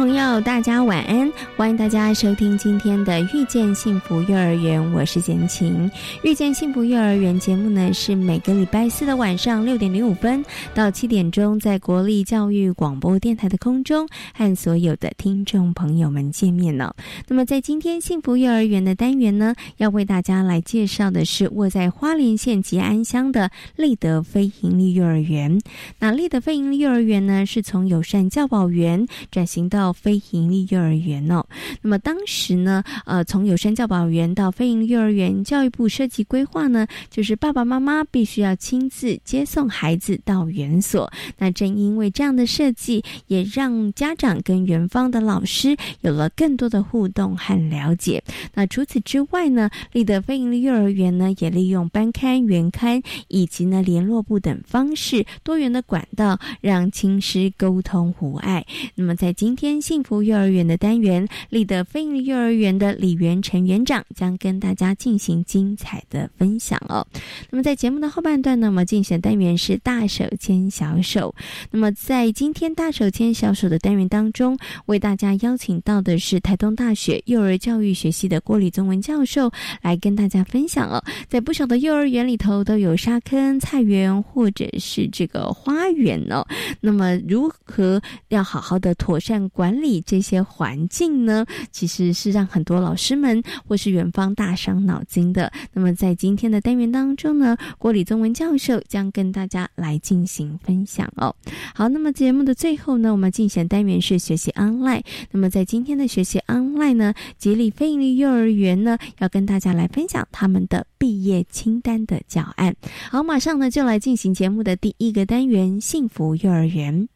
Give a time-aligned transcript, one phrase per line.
[0.00, 1.30] 朋友，大家晚安！
[1.58, 5.90] 欢迎大家收听今天的《遇见幸福幼儿园》，我是简晴。
[6.24, 10.42] 《遇见幸福幼儿园》节目呢，是每个礼拜四的晚上六点零五分
[10.72, 16.96] 到七点钟，在国立教育广播电台的空中和所有的听众朋友们见面了。
[17.28, 25.60] 那么，在今天幸福幼儿园的单元呢，要为大家来介绍的是卧在花莲县吉安乡的立德非营利幼儿园。
[25.98, 31.44] 那立德非营利幼儿园呢，是从友善教保员转型到非营利幼儿园哦，
[31.82, 41.10] 那么当时呢，呃，从有声教保员到非营利幼儿园，教育部设计规划呢，就是爸爸妈妈必须要亲自接送孩子到园所。
[41.38, 48.22] 那正因为这样的设计，也让家长跟园方的老师有了更多的互动和了解。
[48.54, 58.66] 那除此之外呢，立德非营利幼儿园呢，也利用班刊、园刊以及呢联络部等方式，多元的管道，让亲师沟通互爱。
[58.94, 59.79] 那么在今天。
[59.80, 67.06] 幸福幼儿园的单元，立德飞利幼儿园的李元成园长将跟大家进行精彩的分享哦。
[67.50, 71.34] 那么在节目的后半段呢，我们进行的单元是大手牵小手。
[71.70, 79.50] 那么在今天大手牵小手的单元当中，为大家邀请到的是台东大学幼儿教育学系的郭李宗文教授
[79.82, 81.02] 来跟大家分享哦。
[81.28, 86.46] 在不少的幼儿园里头都有沙坑、菜园或者是这个花园哦。
[86.80, 89.69] 那么如何要好好的妥善管？
[89.70, 95.52] 管理这些环境呢，其实是让很多老师们或是园方大伤脑筋的。
[95.72, 101.32] 那么在今天的单元当中呢，郭李宗文教授将跟大家来进行分享哦。
[101.72, 105.04] 好，那么节目的最后呢，我们进行单元是学习 online。
[105.30, 112.74] 那么在今天的学习 online 呢，吉利非盈利幼儿园呢，要跟大家来分享他们的毕业清单的教案。
[113.08, 117.08] 好，马上呢就来进行节目的第一个单元——幸福幼儿园。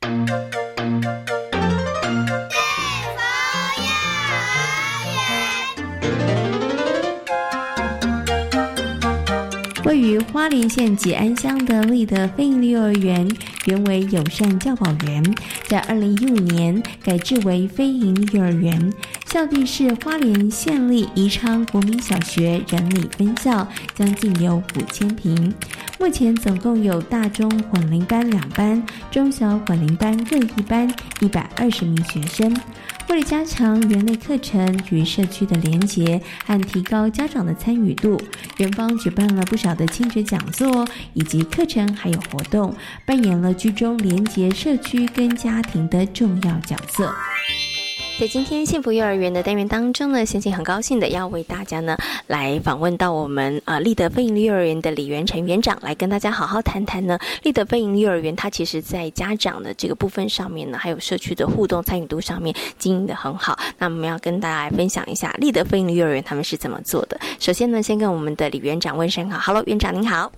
[9.95, 13.29] 位于花莲县吉安乡的立德飞利幼儿园，
[13.67, 15.23] 原为友善教保园，
[15.69, 18.93] 在二零一五年改制为非营利幼儿园，
[19.27, 25.55] 校地是花莲县立宜昌国民小学人理分校，将近有五千平。
[26.01, 32.53] 目前总共有大中混龄班两班，中小混龄班各一班，一百二十名学生。
[33.09, 38.21] 为了加强园内课程与社区的连结和提高家长的参与度，
[38.57, 42.75] 园方举办了不少的亲子讲座以及课程，还有活动，
[43.07, 47.13] 扮演了居中连结社区跟家庭的重要角色。
[48.17, 51.97] 在今天幸福幼儿园的单元当中呢，先前很高兴的要为大家呢
[52.29, 63.59] 来访问到我们啊立德飞营利幼儿园的李元成园长，来跟大家好好谈谈呢立德飞营利幼儿园它其实在家长的这个部分上面呢，还有社区的互动参与度上面经营的很好。
[63.79, 67.19] 那我们要跟大家来分享一下立德飞营利幼儿园他们是怎么做的。
[67.41, 70.31] 首先呢，先跟我们的李园长问声好，Hello，园长您好。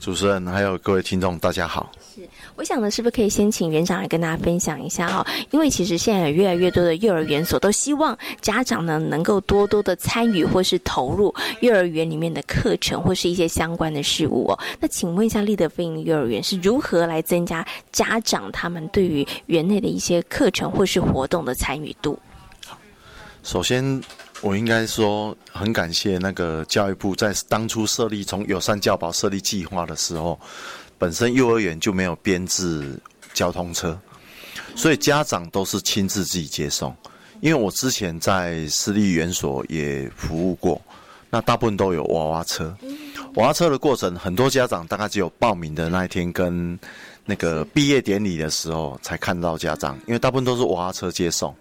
[0.00, 1.92] 主持人还有各位听众，大家好。
[2.14, 5.26] 是，我想呢，是不是可以先请园长来跟大家分享一下哈？
[5.50, 14.58] 因为其实现在有越来越多的幼儿园所都希望家长呢能够多多的参与或是投入幼儿园里面的课程或是一些相关的事物哦。
[14.80, 22.18] 那请问一下，立德飞鹰幼儿园是如何来增加家长他们对于园内的一些课程或是活动的参与度？
[22.66, 22.78] 好，
[23.42, 24.02] 首先。
[24.42, 30.38] 我应该说很感谢那个教育部在当初设立从友善教保设立计划的时候，
[30.96, 32.98] 本身幼儿园就没有编制
[33.34, 33.98] 交通车，
[34.74, 36.94] 所以家长都是亲自自己接送。
[37.40, 40.80] 因为我之前在私立园所也服务过，
[41.30, 42.74] 那大部分都有娃娃车，
[43.34, 46.78] 娃娃车的过程，很多家长大概只有报名的那一天跟
[47.24, 51.54] 那个毕业典礼的时候才看到家长，因为大部分都是娃娃车接送。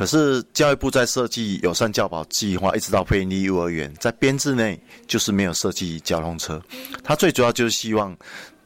[0.00, 6.58] 可是教育部在设计友善教保计划，一直到非营利幼儿园，在编制内就是没有设计交通车。
[7.04, 8.16] 它最主要就是希望，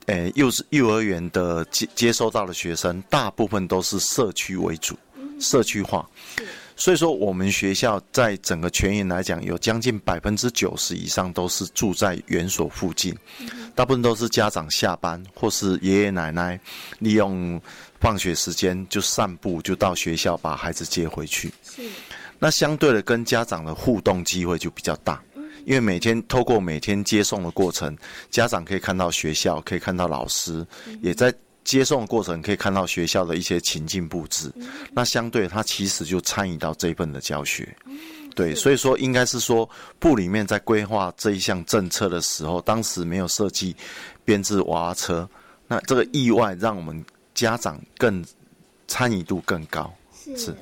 [0.06, 4.96] 诶，幼幼儿园的接接收到的学生，大部分都是社区为主，
[5.40, 6.08] 社区化。
[6.76, 13.16] 所以说，我们学校在整个全员来讲，有将近百分之九十以上都是住在园所附近，
[13.76, 16.58] 大部分都是家长下班或是爷爷奶奶
[16.98, 17.60] 利用
[18.00, 21.52] 放学时间就散步，就到学校把孩子接回去。
[21.62, 21.82] 是，
[22.40, 25.22] 那相对的跟家长的互动机会就比较大，
[25.64, 27.96] 因为每天透过每天接送的过程，
[28.30, 30.66] 家长可以看到学校，可以看到老师，
[31.00, 31.32] 也在。
[31.64, 34.52] 接送的过程可以看到学校的一些情境布置，
[34.92, 37.74] 那相对他其实就参与到这一份的教学，
[38.34, 39.68] 对，所以说应该是说
[39.98, 43.74] 部里面在规划这一项政策的时候，当时没有设计
[44.24, 45.28] 编制娃娃车，
[45.66, 47.02] 那这个意外让我们
[47.34, 48.24] 家长更
[48.86, 49.92] 参与度更高，
[50.36, 50.54] 是。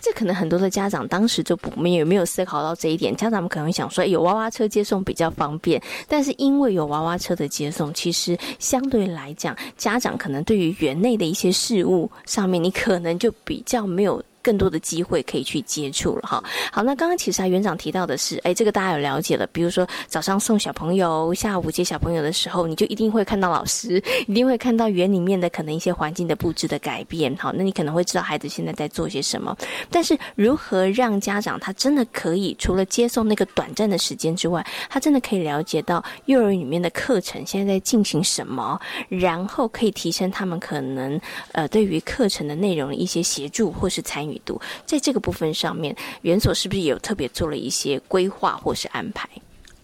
[0.00, 14.22] 这可能很多的家长当时就不没有没有思考到这一点，家长们可能会想说，有娃娃车接送比较方便，但是因为有娃娃车的接送，其实相对来讲，家长可能对于园内的一些事物上面，你可能就比较没有。
[14.42, 16.42] 更多的机会可以去接触了哈。
[16.72, 19.46] 好，那刚刚其实啊，园长提到的是，哎，这个大家有了解了。
[19.52, 27.34] 比如说早上送小朋友，下午接小朋友的时候，你就一定会看到老师，一定会看到园里面的可能一些环境的布置的改变。
[27.36, 29.56] 好，那你可能会知道孩子现在在做些什么。
[29.90, 41.20] 但是如何让家长他真的可以除了接送那个短暂的时间之外，他真的可以了解到幼儿园里面的课程现在在进行什么，然后可以提升他们可能
[41.52, 44.29] 呃对于课程的内容的一些协助或是参与。
[44.44, 49.28] 度在这个部分上面，园所是不是也有特别做了一些规划或是安排？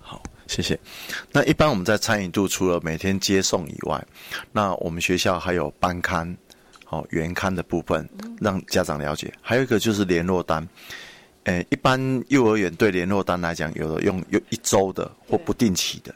[0.00, 0.78] 好，谢谢。
[1.32, 4.04] 那一般我们在参与度除了每天接送以外，
[4.52, 6.36] 那我们学校还有班刊、
[6.84, 8.08] 好原刊的部分，
[8.40, 9.32] 让家长了解。
[9.40, 10.66] 还有一个就是联络单。
[11.46, 11.98] 诶，一般
[12.28, 16.12] 幼儿园对联络单来讲，有的用有一周的或不定期的，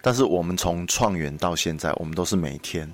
[0.00, 2.90] 但是我们从创园到现在，我们都是每天。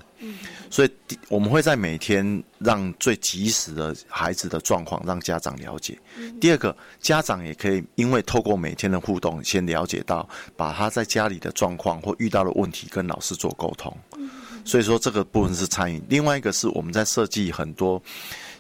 [0.71, 0.91] 所以，
[1.31, 5.99] 我们会在每天让最及时的孩子的状况让家长了解。
[6.39, 13.97] 第二个，家长也可以因为透过每天的互动，先了解到把他在家里的状况或遇到的问题跟老师做沟通。
[14.63, 16.03] 所以说，这个部分是参与。
[16.09, 18.03] 另外一个是我们在设计很多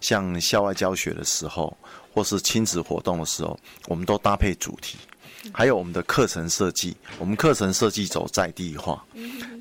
[0.00, 1.76] 像校外教学的时候，
[2.18, 3.56] 或是亲子活动的时候，
[3.86, 4.98] 我们都搭配主题。
[5.52, 9.04] 还有我们的课程设计，我们课程设计走在地化，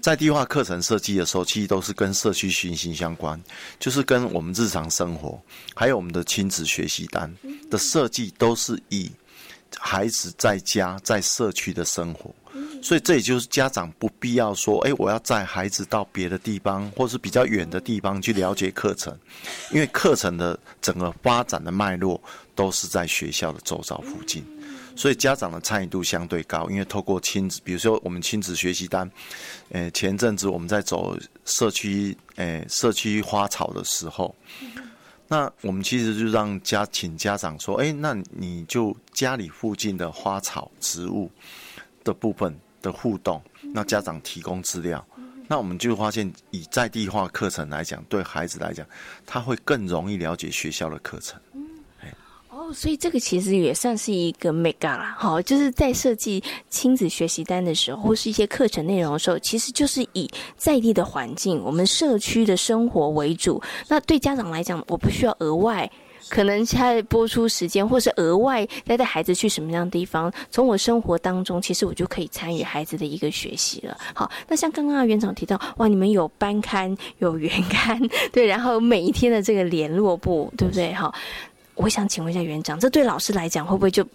[0.02, 3.40] 在地化课程设计的时候，其实都是跟社区循行相关，
[3.80, 5.40] 就是跟我们日常生活，
[5.76, 7.32] 还有我们的亲子学习单
[7.70, 9.12] 的设计，都是以
[9.78, 12.34] 孩子在家在社区的生活，
[12.82, 19.16] 所以这也就是家长不必要说，哎，我要载孩子到别的地方，或是比较远的地方去了解课程，
[19.72, 22.20] 因为课程的整个发展的脉络
[22.58, 24.44] 都是在学校的周遭附近。
[24.98, 29.10] 所以家长的参与度相对高，因为透过亲子，比如说我们亲子学习单，
[29.70, 31.16] 诶，前阵子我们在走
[31.46, 34.36] 社区，诶，社区花草的时候，
[35.28, 41.30] 那我们其实就让家请家长说，哎，那你就家里附近的花草植物
[42.04, 43.40] 的部分的互动，
[43.76, 45.06] 那家长提供资料，
[45.48, 48.84] 那我们就发现以在地化课程来讲，对孩子来讲，
[49.28, 51.40] 他会更容易了解学校的课程。
[52.74, 63.62] 所以这个其实也算是一个 mega 啦，好，就是在设计亲子学习单的时候，或是一些课程内容的时候，其实就是以在地的环境、我们社区的生活为主。
[63.88, 65.90] 那对家长来讲，我不需要额外
[66.30, 73.98] 可能在播出时间，或是额外带带孩子去什么样的地方，从我生活当中，其实我就可以参与孩子的一个学习了。
[74.14, 78.00] 好，那像刚刚啊园长提到，哇，你们有班刊、有园刊，
[78.34, 80.94] 对，然后每一天的这个联络部，对不对？
[80.94, 81.14] 好。
[81.78, 84.06] 我想请问一下园长，这对老师来讲会不会就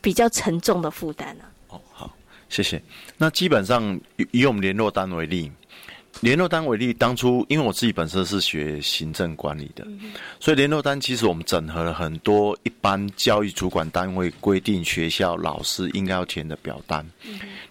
[0.00, 1.44] 比较沉重的负担呢？
[1.68, 2.10] 哦，好，
[2.48, 2.80] 谢谢。
[3.16, 5.50] 那基本上以我们联络单为例，
[6.20, 9.84] 联络单为例，当初因为我自己本身是学行政管理的，
[10.38, 17.04] 所以联络单其实我们整合了很多一般教育主管单位规定学校老师应该要填的表单，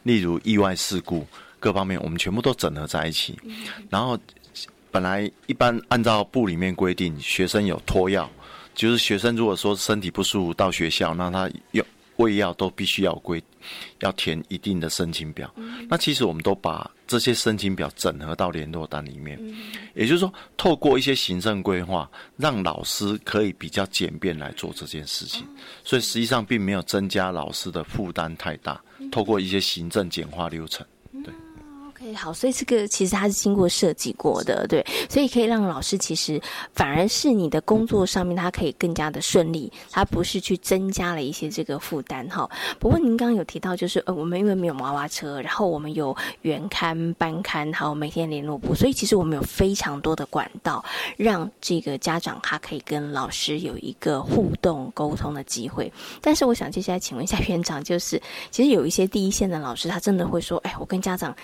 [0.04, 1.26] 例如意外事故
[1.60, 3.40] 各方面，我们全部都整合在一起。
[3.90, 4.20] 然后
[4.92, 8.30] 本来一般按照部里面规定，学生有托药。
[8.78, 11.84] 就是学生如果说身体不舒服到学校，那他要
[12.18, 13.44] 喂药都必须要归，
[14.02, 15.52] 要填一定的申请表。
[15.90, 19.40] 那其实我们都把这些申请表整合到联络单里面，
[19.96, 25.44] 也就是说，透过一些行政规划，让老师可以比较简便来做这件事情。
[25.84, 28.80] 所以实际上并没有增加老师的负担太大。
[29.12, 30.86] 透过一些行政简化流程。
[32.00, 36.40] OK，好，所以这个其实它是经过设计过的，对，所以可以让老师其实
[36.74, 42.48] 反而是你的工作上面，它可以更加的顺利，它不是去增加了一些这个负担哈。
[42.78, 50.86] 不过您刚刚有提到，就是呃，我们因为没有娃娃车，然后我们有原刊、班刊，还有每天联络部，所以其实我们有非常多的管道，
[51.18, 55.92] 让这个家长他可以跟老师有一个互动沟通的机会。
[56.22, 61.36] 但是我想接下来请问一下 园长，就是其实有一些第一线的老师，他真的会说，哎，我跟家长。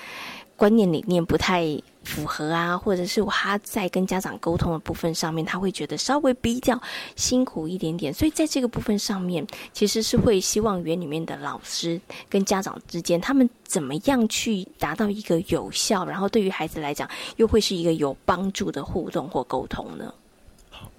[0.63, 6.81] 观念理念不太符合啊，或者是他在跟家长沟通的部分上面，他会觉得稍微比较
[7.17, 20.13] 辛苦一点点，所以在这个部分上面，其实是会希望园里面的老师跟家长之间，他们怎么样去达到一个有效，然后对于孩子来讲，又会是一个有帮助的互动或沟通呢？
[20.69, 20.89] 好，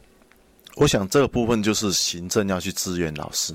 [0.76, 3.54] 我想这个部分就是行政要去支援老师，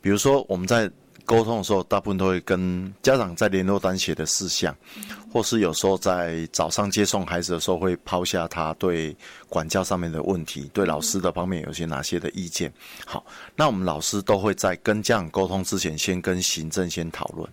[0.00, 0.90] 比如说我们在。
[1.24, 4.74] 沟通的时候，大部分都会跟家长在联络单写的事项，
[5.32, 9.16] 或是有时候在早上接送孩子的时候，会抛下他对
[9.48, 12.72] 管教上面的问题，对老师的方面有些哪些的意见。
[13.06, 13.24] 好，
[13.56, 17.48] 那我们老师都会在跟家长沟通之前，先跟行政先讨论。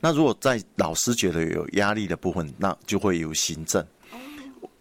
[0.00, 3.84] 那如果在老师觉得有压力的部分，那就会有行政。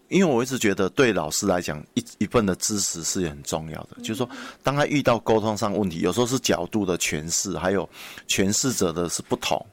[0.09, 3.97] 因为我一直觉得，对老师来讲，一一份的知识是很重要的。
[3.97, 4.29] 就是说，
[4.63, 7.87] 当他遇到沟通上问题，有时候是角度的诠释，还有
[8.27, 9.63] 诠释者的是不同。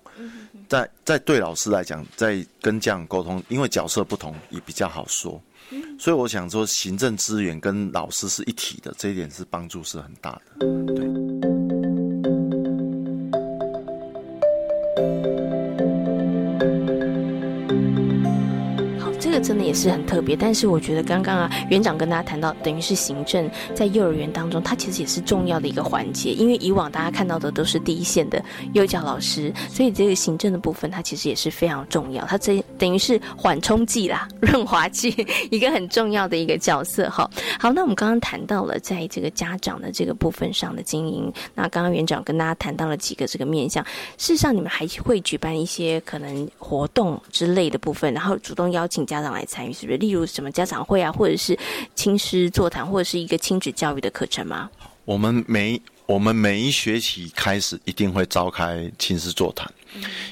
[0.68, 5.40] 在在对老师来讲，在跟家长沟通，因为角色不同，也比较好说。
[5.98, 10.66] 所以我想说，行政资源跟老师是一体的，这一点是帮助是很大的。
[10.94, 11.53] 对。
[19.44, 26.30] 真的也是很特别，但是我觉得刚刚啊，园长跟大家谈到，等于是行政在幼儿园当中，它其实也是重要的一个环节。
[26.30, 32.24] 因为以往大家看到的都是第一线的幼教老师，所以这个行政的部分，它其实也是非常重要。
[32.24, 35.14] 它这等于是缓冲剂啦、润滑剂，
[35.50, 37.10] 一个很重要的一个角色。
[37.10, 43.84] 哈，好，那我们刚刚谈到了在这个家长的这个部分上的经营，那刚刚园长跟大家谈到了几个这个面向。
[44.16, 49.33] 事实上，你们还会举办一些可能活动之类的部分，然后主动邀请家长。
[49.34, 49.98] 来参与是不是？
[49.98, 51.58] 例如什么家长会啊，或者是
[51.94, 54.70] 亲师座谈，或者是一个亲子教育的课程吗？
[55.04, 59.70] 我们每我们每一学期开始一定会召开亲师座谈，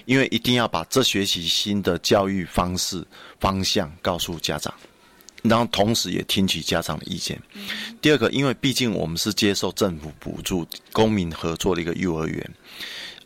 [0.06, 3.04] 因为一定要把这学期新的教育方式
[3.40, 4.72] 方向告诉家长，
[5.42, 7.40] 然后同时也听取家长的意见。
[8.00, 12.50] 第二个，因为毕竟我们是接受政府补助、公民合作的一个幼儿园。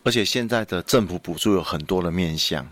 [0.07, 2.65] 而且现在的政府补助有很多的面向，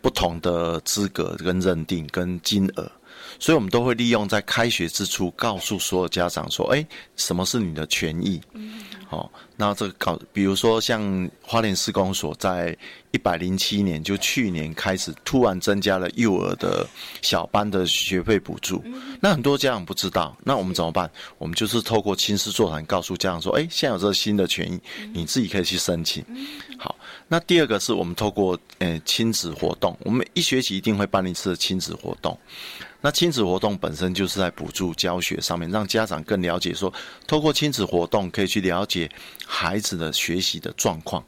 [0.00, 2.90] 不同的资格跟认定跟金额，
[3.38, 8.40] 所以我们都会利用在开学之初告诉所有家长说：“哎，什么是你的权益？”
[9.10, 12.76] 好，那这个搞，比如说像花莲施工所在
[13.10, 16.86] 一百零七年，就去年开始突然增加了幼儿的
[17.22, 18.84] 小班的学费补助，
[19.18, 21.10] 那很多家长不知道，那我们怎么办？
[21.38, 24.78] 我们就是透过亲师座谈，告诉家长说：，哎，现在有这个新的权益，
[25.14, 26.22] 你自己可以去申请。
[26.78, 26.94] 好，
[27.28, 32.38] 那第二个是我们透过呃亲子活动，我们一学期一定会办一次亲子活动。
[33.00, 36.92] 那亲子活动本身就是在补助教学上面，让家长更了解说，
[37.26, 39.10] 透过亲子活动可以去了解
[39.46, 41.24] 孩子的学习的状况。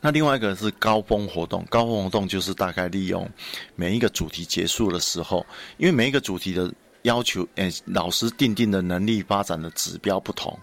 [0.00, 3.28] 那另外一个是高峰活动，高峰活动就是大概利用
[3.76, 6.72] 每一个主题结束的时候，因为每一个主题的。
[7.04, 10.58] 要求诶，老师定定的能力发展的指标不同，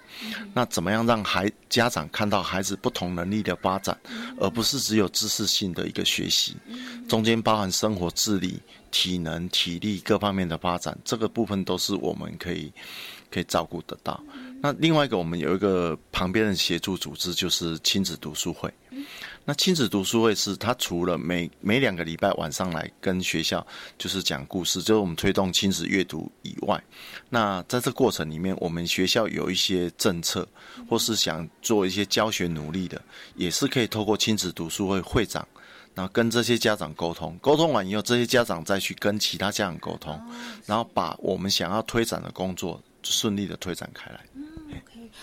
[0.54, 4.00] 那怎么样让孩家长看到孩子不同能力的发展，
[4.40, 6.56] 而不是只有知识性的一个学习，
[7.10, 8.60] 中间包含生活自理、
[8.92, 12.72] 体能、体力各方面的发展，这个部分都是我们可以
[13.32, 14.22] 可以照顾得到。
[14.60, 18.74] 那另外一个，我们有一个旁边的协助组织，就是亲子读书会。
[19.46, 23.66] 那亲子读书会是，他除了每每两个礼拜晚上来跟学校
[23.98, 26.84] 就是讲故事，就是我们推动亲子阅读以外，
[27.30, 30.46] 那在这过程里面，我们学校有一些政策，
[30.90, 33.02] 或是想做一些教学努力的，
[33.36, 35.48] 也是可以透过亲子读书会会长，
[35.98, 40.16] 然后跟这些家长沟通，沟通完以后，这些家长再去跟其他家长沟通，
[40.68, 44.20] 然后把我们想要推展的工作顺利的推展开来。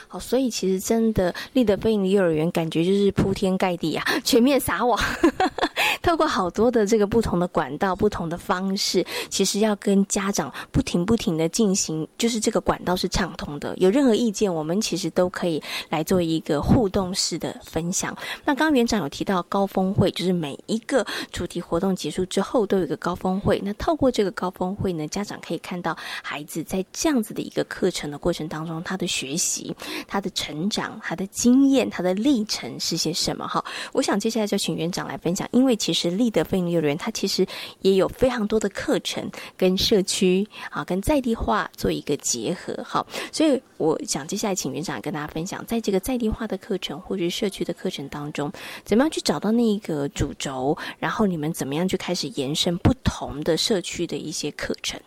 [0.08, 5.00] 好，所以其实真的立德飞影的幼儿园感觉就是铺天盖地啊，全面撒网，
[6.02, 13.74] 透过好多的这个不同的管道、不同的方式，其实要跟家长不停不停的进行，就是这个管道是畅通的。
[13.76, 18.16] 有任何意见，我们其实都可以来做一个互动式的分享。
[18.44, 23.60] 那刚刚园长有提到高峰会，就是每一个主题活动结束之后都有一个高峰会。
[23.64, 29.74] 那透过这个高峰会呢，家长可以看到孩子在这样子的一个课程的过程当中，他的学习。
[30.06, 33.48] 他的成长、他的经验、他的历程是些什么？
[33.48, 37.46] 哈，我想接下来就请园长来分享，因为其立德飞利幼儿园它其实
[37.80, 42.76] 也有非常多的课程跟社区啊，跟在地化做一个结合。
[42.84, 48.50] 好，所以我想接下来请园长跟大家分享，在这个在地化的课程或者是社区的课程当中，
[48.84, 55.00] 怎么样去找到那一个主轴，然后你们怎么样去开始延伸不同的社区的一些课程。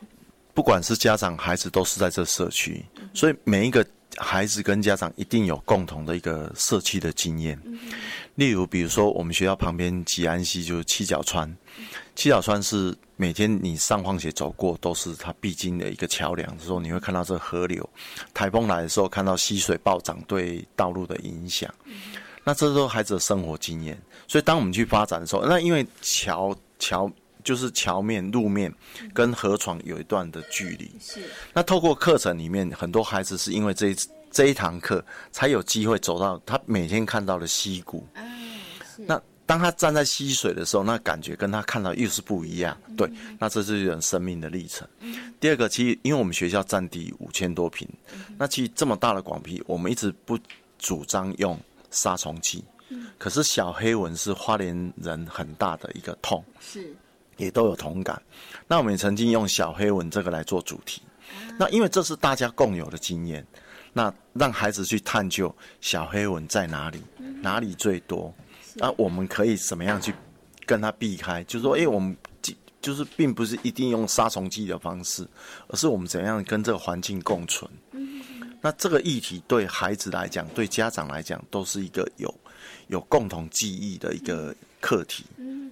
[0.53, 3.85] 不管是家长孩子都是在这社区，所以每一个
[4.17, 7.59] 孩子跟家长一定有共同的一个社区的经验。
[8.35, 11.55] 例如，比如说我们学校旁边吉安溪就是七角川，
[12.15, 17.87] 七角川是每天你上放学走过都是它必经的一个桥梁的时候，你会看到这河流。
[18.33, 21.73] 台风来的时候，看到溪水暴涨对道路的影响。
[22.43, 23.99] 那这都是孩子的生活经验。
[24.27, 27.11] 所以当我们去发展的时候，那因为桥桥。
[27.47, 28.69] 就是桥面、路面
[29.13, 30.91] 跟河床有一段的距离。
[30.99, 31.21] 是。
[31.53, 33.95] 那透过课程里面，很多孩子是因为这一
[34.29, 35.01] 这一堂课，
[35.31, 38.05] 才有机会走到他每天看到的溪谷。
[38.97, 42.77] 那当他站在溪水的时候，那感觉跟他看到又是不一样。
[42.97, 43.09] 对。
[43.39, 44.85] 那这是一种生命的历程。
[45.39, 47.87] 第二个，其实因为我们学校占地五千多平，
[48.37, 50.37] 那其实这么大的广皮，我们一直不
[50.77, 51.57] 主张用
[51.91, 52.61] 杀虫剂。
[53.17, 56.43] 可是小黑蚊是花莲人很大的一个痛。
[56.59, 56.93] 是。
[57.37, 58.21] 也都有同感，
[58.67, 61.01] 那我们也曾经用小黑文这个来做主题，
[61.57, 63.45] 那因为这是大家共有的经验，
[63.93, 67.01] 那让孩子去探究小黑文在哪里，
[67.41, 68.33] 哪里最多，
[68.75, 70.13] 那我们可以怎么样去
[70.65, 71.43] 跟他避开？
[71.45, 72.15] 就是说，哎，我们
[72.81, 75.27] 就是并不是一定用杀虫剂的方式，
[75.67, 77.69] 而是我们怎样跟这个环境共存。
[78.61, 82.33] 那这个议题对孩子来讲，对家长来讲，都是一个有
[82.87, 85.25] 有共同记忆的一个课题。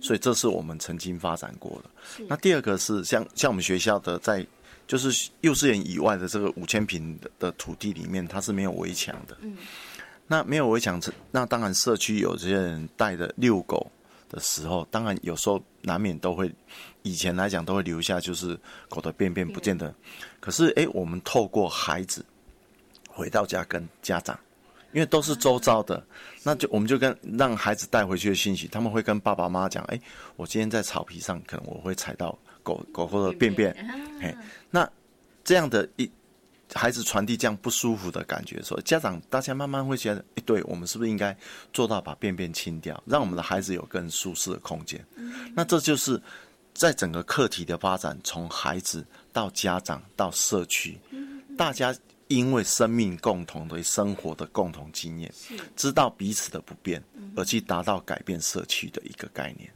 [0.06, 1.90] 所以这是我们曾经发展过的。
[2.28, 4.46] 那第二个是像像我们学校的在
[4.86, 9.36] 就是幼稚园以外的这个五千平的土地里面，它是没有围墙的。
[9.42, 9.58] 嗯，
[10.28, 13.92] 那没有围墙，那当然社区有这些人带着遛狗
[14.30, 16.54] 的时候，当然有时候难免都会，
[17.02, 18.56] 以前来讲都会留下就是
[18.88, 19.92] 狗的便便，不见得。
[20.40, 22.24] 可是哎，我们透过孩子
[23.10, 24.40] 回到家跟家长。
[24.96, 26.02] 因为都是周遭的，
[26.42, 30.00] 那就我们就跟让孩子带回去的信息，他们会跟爸爸妈妈讲：哎，
[30.38, 33.74] 我今天在草皮上，可能我会踩到狗狗或者便便。
[34.22, 34.34] 哎，
[34.72, 34.90] 那
[35.44, 36.10] 这样的一
[36.74, 41.38] 孩子传递这样不舒服的感觉，说家长大家慢慢会觉得：哎，对我们是不是应该
[41.74, 45.06] 做到把便便清掉，让我们的孩子有更舒适的空间？
[45.54, 46.22] 那这就是
[46.74, 50.98] 在整个课题的发展，从孩子到家长到社区，
[51.58, 51.94] 大家。
[52.28, 55.32] 因为生命共同的生活的共同经验，
[55.76, 57.04] 知道彼此的不变，
[57.36, 59.72] 而去达到改变社区的一个概念。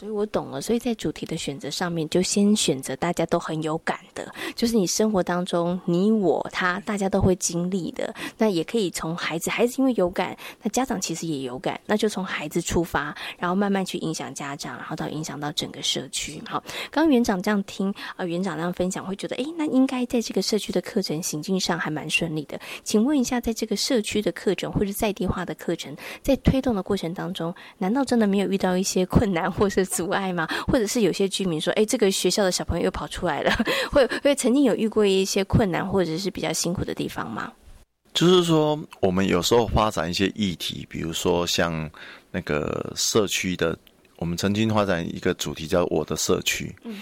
[0.00, 8.14] 所以我懂了，所以在主题的选择上面，就先选择大家都很有感的，就是你生活当中你我他大家都会经历的。
[8.38, 16.42] 那也可以从孩子，孩子因为有感，那家长其实也有感，那就从孩子出发，然后慢慢去影响家长，然后到影响到整个社区。
[16.48, 22.58] 好，刚刚园长这样听啊，园长这样分享，会觉得哎，那应该在这个社区的课程行进上还蛮顺利的。
[22.84, 29.89] 请问一下，在这个社区的课程或者在地化的课程，在推动的过程当中，难道真的没有遇到一些困难，或是？
[29.90, 30.46] 阻碍吗？
[30.68, 33.52] 或者是有些居民说：“哎，这个学校的小朋友又跑出来了。”
[33.90, 37.52] 会会曾经有遇过一些困难，或者是比较辛苦的地方吗？
[38.14, 41.90] 就是说，我们有时候发展一些议题，比如说像
[42.30, 43.76] 那个社区的，
[44.16, 46.74] 我们曾经发展一个主题叫“我的社区”。
[46.84, 46.96] 嗯。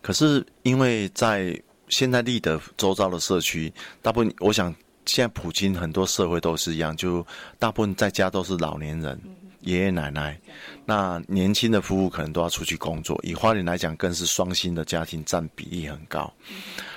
[0.00, 4.74] 可是因为在现在立德周遭的社区，大部分我想
[5.06, 7.26] 现在普京很多社会都是一样，就
[7.58, 9.20] 大部分在家都是老年人。
[9.60, 10.38] 爷爷奶奶，
[10.84, 13.18] 那年轻的夫妇可能都要出去工作。
[13.22, 16.32] 以花莲来讲，更是双薪的家庭占比例很高。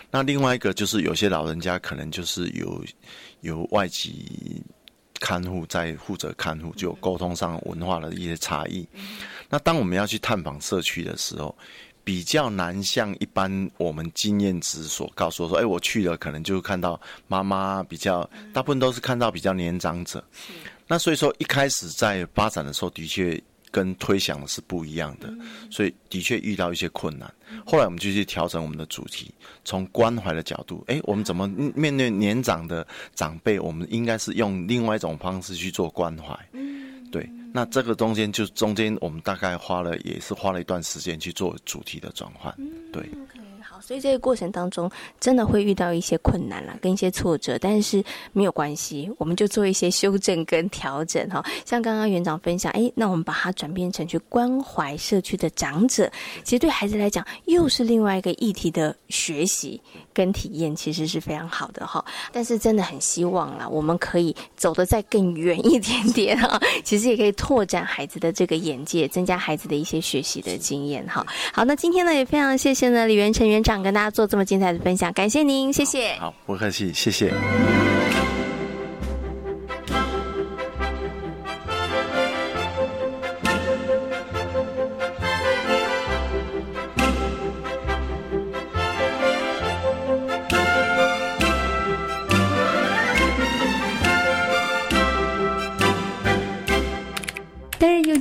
[0.10, 2.84] 那另外一个就是有些老人家可能就是有
[3.42, 4.62] 有外籍
[5.20, 8.88] 看护在负责看护，就沟通上文化的一些差异。
[9.50, 11.56] 那当我们要去探访社区的时候，
[12.04, 20.24] 比较难像一般我们经验值所告诉我说，哎，我去了可能就看到妈妈比较，大部分都是看到比较年长者。
[20.92, 25.34] 那所以说，一开始在发展的时候，的确跟推想的是不一样的，
[25.70, 27.34] 所以的确遇到一些困难。
[27.66, 33.58] 后来我们就去调整我们的主题，从关怀的角度，哎，我们怎么面对年长的长辈？
[33.58, 36.38] 我们应该是用另外一种方式去做关怀。
[37.10, 42.54] 对，那这个中间就中间我们大概花了也是花了一段时间去做主题的转换。
[42.92, 43.10] 对。
[43.82, 44.90] 所以这个过程当中，
[45.20, 51.44] 真的会遇到一些困难啦，跟一些挫折，但是没有关系，我们就做一些修正跟调整哈。
[51.66, 56.12] 像刚刚园长分享，哎，那我们把它转变成去关怀社区的长者，
[56.44, 59.82] 其实对孩子来讲，又是另外一个议题的学习
[60.14, 62.04] 跟体验，其实是非常好的哈。
[62.32, 66.60] 但是真的很希望啦，我们可以走得再更远一点点哈。
[66.84, 71.26] 其实也可以拓展孩子的这个眼界，增加孩子的一些学习的经验哈。
[71.54, 76.16] 好，那今天呢也非常谢谢呢李元成园长跟大家做这么精彩的分享，感谢您，谢谢。
[76.16, 77.34] 好，不客气，谢谢。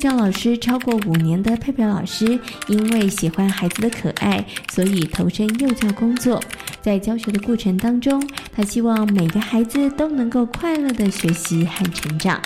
[0.00, 2.24] 教老师超过五年的佩佩老师，
[2.68, 6.42] 因为喜欢孩子的可爱，所以投身幼教工作。
[6.80, 8.18] 在教学的过程当中，
[8.56, 12.40] 他希望每个孩子都能够快乐的学习和成长。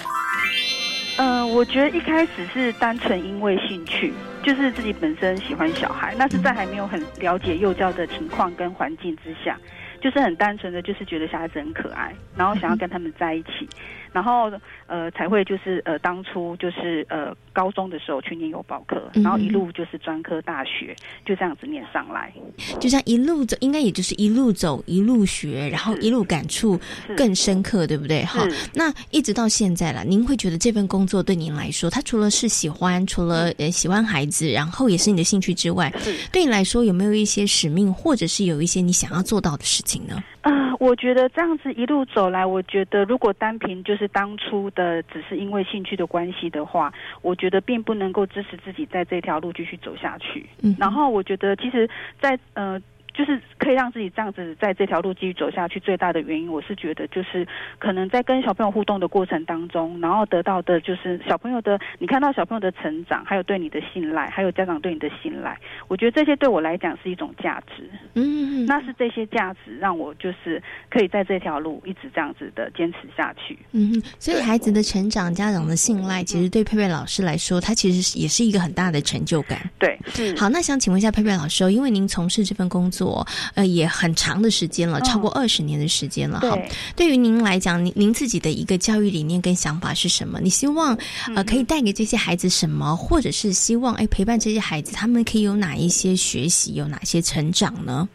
[1.16, 4.12] 嗯，我觉得一开始是单纯因为兴趣，
[4.42, 9.56] 就是自己本身喜欢小孩，那是在还没有很了解幼教的情况跟环境之下，
[10.02, 13.68] 就是很单纯的就是觉得小孩子很可爱，然后想要跟他们在一起。
[14.12, 14.48] 然后
[14.86, 20.94] 呃才会就是呃当初就是呃高中的时候去念幼保科，然后一路就是专科大学
[21.24, 22.32] 就这样子念上来，
[22.80, 26.78] 就像一路走，应该也就是一路走一路学，然后一路感触
[27.16, 28.24] 更深刻，对不对？
[28.24, 35.92] 哈，那一直到现在了，您会觉得这份工作对您来说，它除了是喜欢，除了呃喜欢孩子，然后也是你的兴趣之外，
[36.32, 40.22] 对你来说有没有一些使命，或者是有一些你想要做到的事情呢？
[40.42, 50.46] 啊，我觉得这样子一路走来，我觉得如果单凭就是当初的只是因为兴趣的关系的话，我觉得并不能够支持自己在这条路继续走下去。
[50.62, 51.88] 嗯，然后我觉得其实，
[52.20, 52.80] 在呃。
[53.14, 57.46] 就是可以让自己这样子在这条路继续走下去，最大的原因，我是觉得就是
[57.78, 67.88] 可能在跟小朋友互动的过程当中，然后得到的就是小朋友的，你看到小朋友的成长，还有对你的信赖，还有家长对你的信赖，我觉得这些对我来讲是一种价值。
[68.14, 73.56] 嗯，那是这些价值让我就是可以在这条路一直这样子的坚持下去。
[73.70, 79.58] 嗯，所以孩子的成长，家长的信赖，其实对佩佩老师来说，他其实也是一个很大的成就感。
[79.78, 79.96] 对，
[80.36, 83.03] 好，那想请问一下佩佩老师，因为您从事这份工作。
[83.04, 86.58] 我呃也很长的时间了，超过二十年的时间了哈。
[86.96, 90.40] 对于您来讲，您您自己的一个教育理念跟想法是什么？
[90.40, 90.98] 你希望
[91.36, 98.08] 呃可以带给这些孩子什么，或者是希望哎陪伴这些孩子，他们可以有哪一些学习，有哪些成长呢？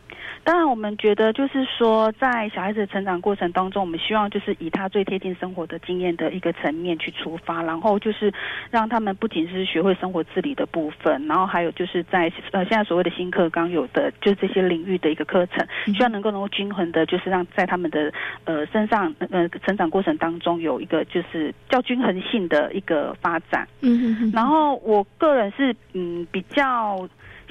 [0.50, 8.34] 当然，我们觉得就是说，在小孩子的成长过程当中，我们希望就是以他最贴近生活的经验的一个层面去出发，然后就是
[8.72, 18.12] 让他们不仅是学会生活自理的部分，然后还有就是在呃现在所谓的新课纲有的就是这些领域的一个课程，希望能够能够均衡的，就是让在他们的
[18.46, 23.68] 呃身上呃成长过程当中有一个就是较均衡性的一个发展。
[23.82, 24.32] 嗯嗯。
[24.34, 27.08] 然后我个人是嗯比较。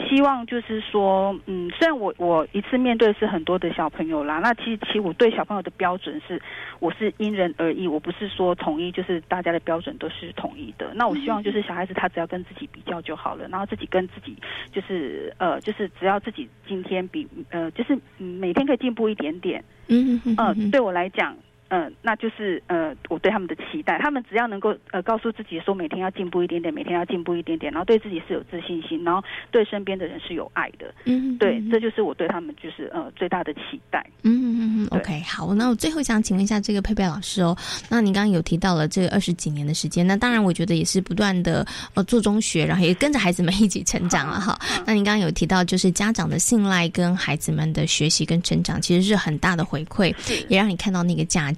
[0.08, 6.40] 希望就是说，嗯，虽然我我一次面对是很多的小朋友啦，那其实其实我对小朋友的标准是，
[6.78, 10.92] 我是因人而异，我不是说统一，就是大家的标准都是统一的。
[10.94, 14.36] 那我希望就是小孩子他只要跟自己比较就好了，然后自己跟自己
[14.72, 21.36] 就是呃，就是只要自己今天比呃，就是每天可以进步一点点，嗯嗯嗯，对我来讲。
[21.70, 34.04] 嗯，那就是呃，我对他们的期待，他们只要能够呃告诉自己说每天要进步一点点，每天要进步一点点，然后对自己是有自信心，然后对身边的人是有爱的，嗯，对，这就是我对他们就是呃最大的期待。
[34.22, 37.54] 嗯嗯嗯，OK，好，那我最后想请问一下这个佩佩老师哦，
[37.90, 44.58] 那你刚刚有提到了这个二十几年的时间，那当然我觉得也是不断的呃做中学，然后也跟着孩子们一起成长了哈。
[44.86, 50.14] 那您刚刚有提到就是家长的信赖跟孩子们的学习跟成长，其实是很大的回馈，
[50.48, 51.57] 也让你看到那个价值。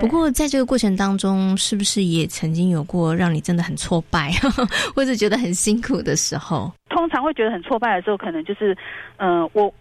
[0.00, 4.30] 不过，在这个过程当中，是不是也曾经有过让你真的很挫败，
[4.94, 6.72] 或者觉得很辛苦的时候？
[6.90, 8.76] 通常会觉得很挫败的时候，可能就是，
[9.16, 9.72] 嗯，我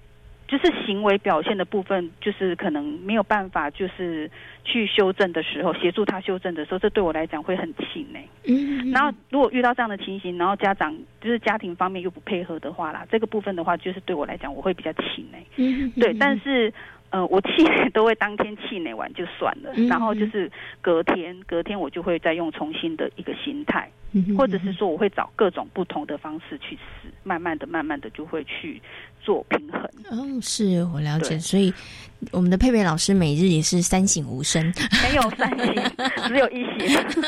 [0.48, 4.30] 就是行为表现的部分，就是可能没有办法，就是
[4.64, 8.26] 去修正的时候，协助他修正的时候，这对我来讲会很气馁。
[8.46, 15.46] 嗯，然后如果遇到这样的情形，然后家长就是家庭方面又不配合的话啦，这个部分的话，就是对我来讲，我会比较气馁。
[15.58, 16.74] 嗯，对，但是。
[17.10, 23.90] 呃，我气馁 都会当天气馁完就算了， 然后就是隔天，隔天我就会再用重新的一个心态，
[24.38, 28.82] 或者是说我会找各种不同的方式去试，慢慢的、慢慢的就会去。
[29.28, 31.74] 做平衡，嗯，是我了解，所以
[32.32, 35.92] 我们的佩佩老师每日也是三省吾身，没有三省，
[36.30, 37.22] 只有一省， 就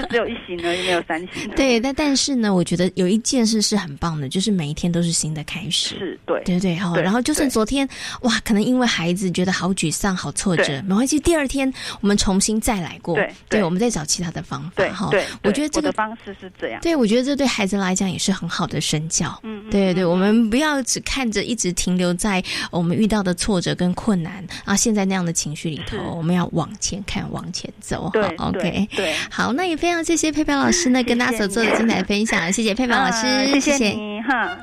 [0.00, 1.50] 是只有一省而已，没有三省。
[1.56, 6.94] 对，但但是呢，我觉得有一件事是很棒的，就是每一天都是新的开始，是对，对对哈。
[7.00, 7.88] 然后就算昨天
[8.20, 13.14] 哇，可能因为孩子觉得好沮丧、好挫折，没关系，第二天我们重新再来过。
[13.14, 14.86] 对，对，我们再找其他的方法。
[14.90, 16.82] 哈，对，我觉得这个方式是这样。
[16.82, 19.40] 对，我觉得这对孩子来讲也是很好的身教。
[19.42, 28.10] 嗯，对对对，我们不要只看着一直停留在我们遇到的挫折跟困难啊，现在那样的情绪里头，我们要往前看，往前走。
[28.12, 34.56] 对，OK，对，好，那也非常谢谢佩佩老师呢，跟大家所做的精彩分享，谢谢佩佩老师，谢谢你哈。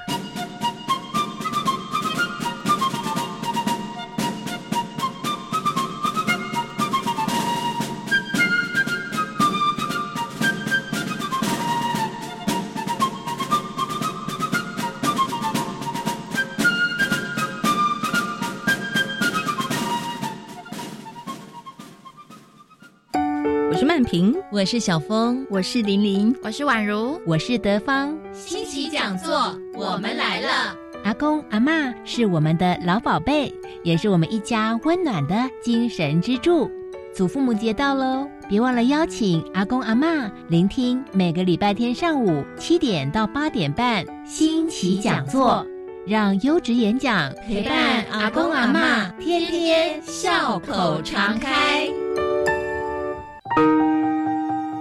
[24.52, 28.14] 我是小峰，我是玲玲，我是宛如，我是德芳。
[28.34, 30.76] 新奇讲座，我们来了。
[31.06, 36.70] 阿公阿妈是我们的老宝贝，也是我们一家温暖的精神支柱。
[37.14, 45.66] 祖父母节到喽，别忘了邀请阿公阿妈聆听每个礼拜天上午七点到八点半新奇讲座，
[46.06, 51.88] 让优质演讲陪伴阿公阿妈，天天笑口常开。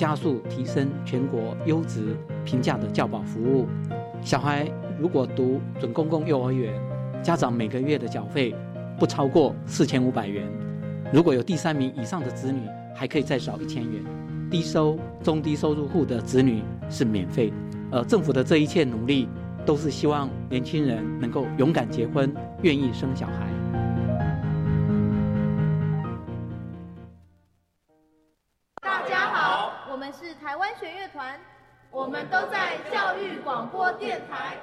[0.00, 3.66] 加速提升全国优质平价的教保服务。
[4.22, 4.66] 小孩
[4.98, 6.72] 如果读准公共幼儿园，
[7.22, 8.56] 家长每个月的缴费
[8.98, 10.50] 不超过四千五百元。
[11.12, 12.62] 如果有第三名以上的子女，
[12.94, 14.02] 还可以再少一千元。
[14.50, 17.52] 低收、中低收入户的子女是免费。
[17.90, 19.28] 而政府的这一切努力，
[19.66, 23.49] 都是希望年轻人能够勇敢结婚，愿意生小孩。
[30.50, 31.38] 台湾弦乐团，
[31.92, 34.56] 我们都在教育广播电台。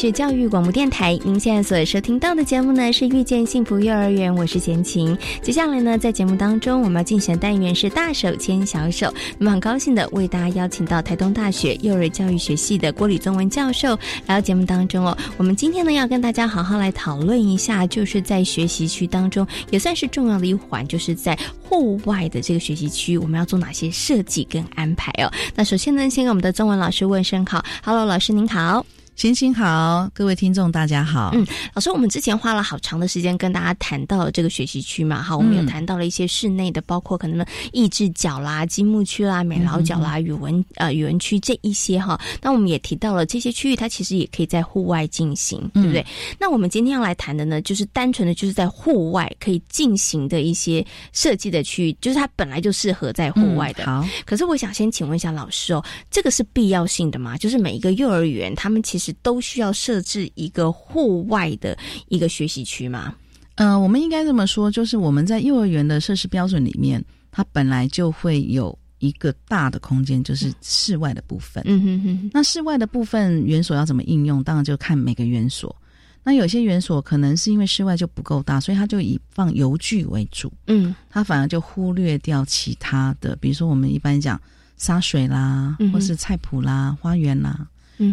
[0.00, 5.18] 是教育广播电台，您现在所收听到的节目呢是遇见幸福幼儿园，我是贤琴。
[5.42, 9.12] 接下来呢，在节目当中，我们要进行的单元是大手牵小手。
[9.38, 15.18] 那么很高兴的为大家邀请到台东大学幼儿教育学系的郭李宗文教授来到节目当中哦。
[15.36, 25.32] 我们今天呢要跟大家好好来讨论一下，就是在学习区当中也算是重要的一环，就是在户外的这个学习区，我们要做哪些设计跟安排哦。
[25.56, 28.86] 那首先呢，先跟我们的中文老师问声好，Hello，老师您好。
[29.18, 31.32] 行行好，各位听众大家好。
[31.34, 42.16] 嗯，老师，我们之前花了好长的时间跟大家谈到了这个学习区嘛，哈，我们有谈到了一些室内的，包括可能益智角啦、积木区啦、美劳角啦、语文呃语文区这一些哈。
[42.40, 46.06] 那我们也提到了这些区域，它其实也可以在户外进行，对不对？
[46.38, 53.84] 那我们今天要来谈的呢，就是单纯的就是在户外可以进行的一些设计的区域，就是它本来就适合在户外的。
[53.84, 57.36] 好，可是我想先请问一下老师哦，这个是必要性的吗？
[57.36, 61.76] 就是每一个幼儿园，他们其实都需要设置一个户外的
[62.08, 63.14] 一个学习区吗？
[63.56, 71.62] 呃，我们应该这么说，就是我们在幼儿园的设施标准里面，它本来就会有一个大的空间，就是室外的部分。
[71.66, 72.30] 嗯哼哼。
[72.32, 75.74] 那室外的部分园所要怎么应用，当然就看每个园所。
[76.22, 80.52] 那有些园所可能是因为室外就不够大，所以它就以放游具为主。
[80.66, 84.40] 嗯，它反而就忽略掉其他的，比如说我们一般讲
[84.76, 87.66] 洒水啦，或是菜圃啦、花园啦。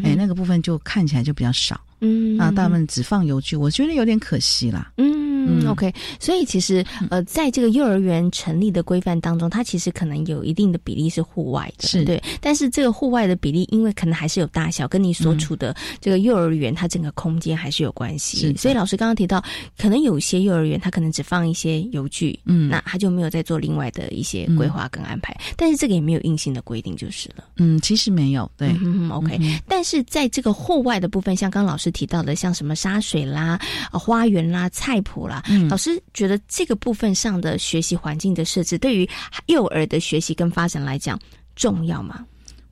[0.04, 4.92] 哎，那个部分就看起来就比较少，嗯，啊大部分只放邮具，我觉得有点可惜啦。
[4.98, 5.94] 嗯，嗯，OK。
[6.20, 12.22] 所以其实呃，在这个幼儿园成立的规范当中，它其实可能有一定的比例是户外的，是对。
[12.42, 18.54] 但是这个户外的比例，因为可能还是有大小，跟你所处的这个幼儿园它整个空间还是有关系。
[18.56, 19.44] 所以老师刚刚提到，
[19.78, 25.36] 可能有些幼儿园它可能只放一些游具，嗯，那他就没有再做另外的一些规划跟安排。
[25.56, 27.46] 但是这个也没有硬性的规定就是了。
[27.58, 28.76] 嗯，其实没有，对
[29.12, 29.40] ，OK。
[29.68, 33.60] 但是在这个户外的部分，像刚刚老师提到的，像什么沙水啦、
[33.92, 39.10] 花园啦、菜谱啦，老师觉得这个部分上的学习环境的设置，对于
[39.48, 41.20] 幼儿的学习跟发展来讲
[41.56, 42.26] 重要吗？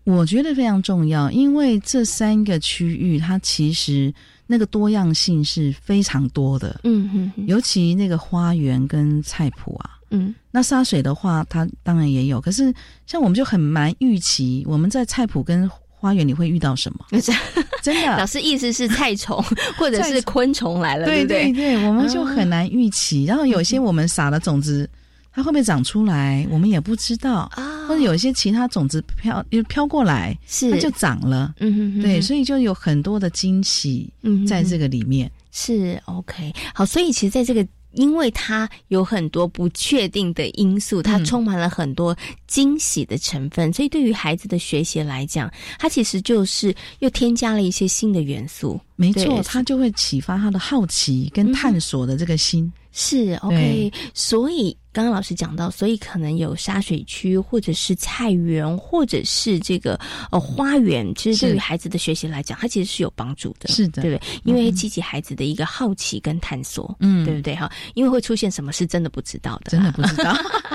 [0.04, 4.14] 我觉得非常重要，因为这三个区域它其实
[4.48, 6.82] 那个多样性是非常多的。
[6.84, 12.74] 嗯嗯，尤其那个花园跟菜谱啊，嗯，那沙水的话，它当然也有，可是
[13.06, 15.70] 像我们就很难预期我们在菜谱跟。
[16.04, 17.06] 花园你会遇到什么？
[17.82, 19.42] 真的，老师意思是菜虫
[19.80, 23.24] 或者是昆虫来了，对对对，我们就很难预期。
[23.24, 24.90] 然后有些我们撒的种子，
[25.32, 27.88] 它会不会长出来，我们也不知道啊。
[27.88, 34.12] 或者有一些其他种子飘又飘过来，是它就长了，嗯哼，对，所以就有很多的惊喜
[34.46, 35.32] 在这个里面。
[35.54, 37.66] 是 OK，好，所以其实在这个。
[37.94, 42.16] 因为它有很多不确定的因素，它充满了很多
[42.48, 48.80] 惊喜的成分，所以对于孩子的学习来讲，它其实就是又添加了一些新的元素。
[48.96, 52.72] 没错，它就会启发他的好奇跟探索的这个心。
[52.94, 60.00] 是 OK，所以刚刚老师讲到，所以可能有沙水区，或者是菜园，或者是这个
[60.32, 64.40] 呃花园，其实对于孩子的学习来讲，它其实是有帮助的，是的，对不对？
[64.44, 67.56] 因为激起孩子的一个好奇跟探索，嗯，对不对？
[67.56, 70.32] 哈，因为会出现什么是真的不知道的，真的不知道。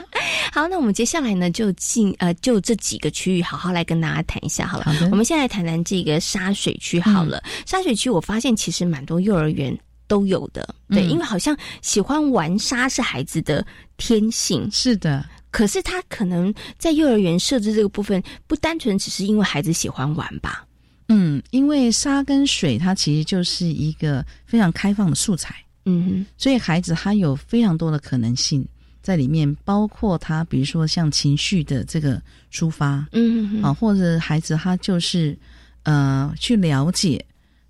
[0.52, 4.86] 好，那我们接下来呢，就进呃，就这几个区域好好来跟大家谈一下好了。
[5.12, 7.40] 我们先来谈谈这个沙水区好了。
[7.64, 9.78] 沙水区，我发现其实蛮多幼儿园。
[10.08, 13.64] 都有的，对，因为好像喜欢玩沙是孩子的
[13.96, 15.24] 天性，是的。
[15.50, 20.66] 可是他可能在幼儿园设置这个部分，不单纯只是因为孩子喜欢玩吧？
[21.08, 25.54] 嗯，因为沙跟水，它其实就是一个非常开放的素材，
[25.86, 28.66] 嗯哼，所以孩子他有非常多的可能性
[29.00, 32.20] 在里面，包括他比如说像情绪的这个
[32.52, 35.36] 抒发，嗯哼啊，或者孩子他就是
[35.84, 37.24] 呃去了解。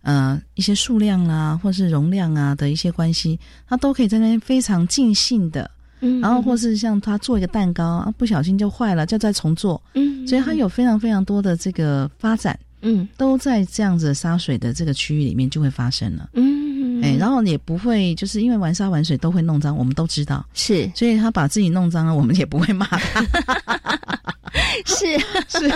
[0.09, 20.43] 呃，一些数量啦，或是容量啊的一些关系，他都可以在那边非常尽兴的，嗯，然后或是像他做一个蛋糕啊，不小心就坏了，就再重做，嗯，所以他有非常非常多的这个发展，嗯，都在这样子杀水的这个区域里面就会发生了，嗯，哎，然后也不会就是因为玩沙玩水都会弄脏，我们都知道。
[20.55, 23.23] 是，所以他把自己弄脏了，我们也不会骂他。
[24.87, 25.69] 是 是，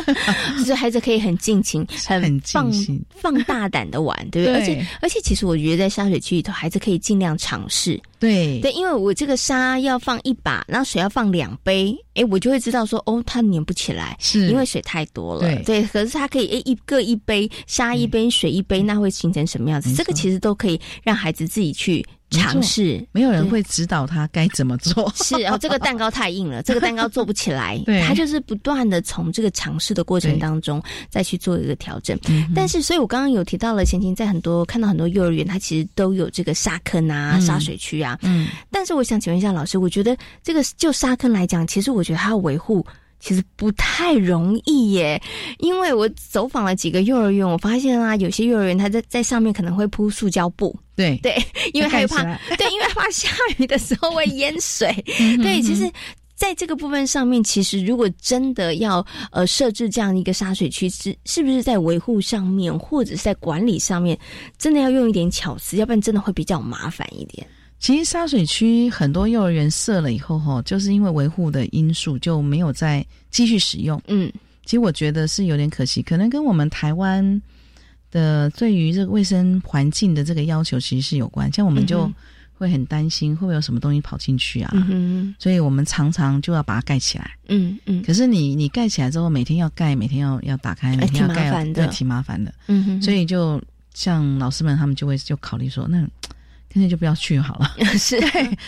[0.65, 2.71] 所 以孩子可以很尽情、很放
[3.15, 4.55] 放大胆的玩，对不对？
[4.55, 8.01] 而且而且，其实我觉得在沙水区里头，孩子可以尽量尝试。
[8.23, 15.41] 对对，因为我这个沙要放一把，然后水要放两杯，哎，我就会知道说，哦，它粘不起来，是因为水太多了。
[15.41, 19.93] 对对，可是它可以哎一个一杯沙一杯水一杯，那会形成什么样子？
[19.93, 22.07] 这个其实都可以让孩子自己去。
[22.33, 25.13] 尝试，没有人会指导他该怎么做。
[25.17, 27.79] 是哦，这个蛋糕太硬了， 这个蛋糕做不起来。
[27.85, 32.19] 对，他就是不断的从这个尝试的过程当中再去做一个调整。
[32.55, 38.12] 但是，所以我刚刚有提到了，前晴在很多看到很多幼儿园，它其实都有这个沙坑啊、沙水区啊。
[38.23, 42.85] 嗯，但是我想请问一下老师，我觉得这个就沙坑来讲，其实我觉得它要维护。
[43.25, 45.23] 其实不太容易耶，
[45.61, 51.17] 因为我走访了几个幼儿园，我发现啊，有些幼儿园它在在上面可能会铺塑胶布，对。
[51.23, 51.41] 对，
[51.73, 52.25] 因为害怕，
[52.59, 54.93] 对，因为怕下雨的时候会淹水。
[55.41, 55.89] 对，其实
[56.35, 64.19] 在这个部分上面，其实如果真的要呃设置这样一个沙水区，是是不是在维护上面或者是在管理上面，
[64.59, 67.47] 真的要用一点巧思，要不然真的会比较麻烦一点。
[67.83, 74.01] 其实沙水区很多幼儿园设了以后，哈，就是因为维护的因素就没有再继续使用。
[74.07, 74.33] 嗯，
[74.65, 77.43] 其实我觉得是有点可惜，可能跟我们台湾
[78.13, 81.53] 的对于这个卫生环境的这个要求其实是有关。
[81.53, 82.09] 像我们就
[82.57, 87.33] 会很担心会不会有什么东西跑进去啊，嗯所以我们常常就要把它盖起来。
[87.49, 88.01] 嗯嗯。
[88.05, 92.55] 可是你你盖起来之后，每天要盖，每天要要打开，每天要盖，对，挺麻烦的。
[92.69, 93.03] 嗯哼。
[93.03, 93.61] 所以就
[93.93, 96.07] 像老师们他们就会就考虑说那。
[96.73, 98.17] 现在就不要去好了， 是。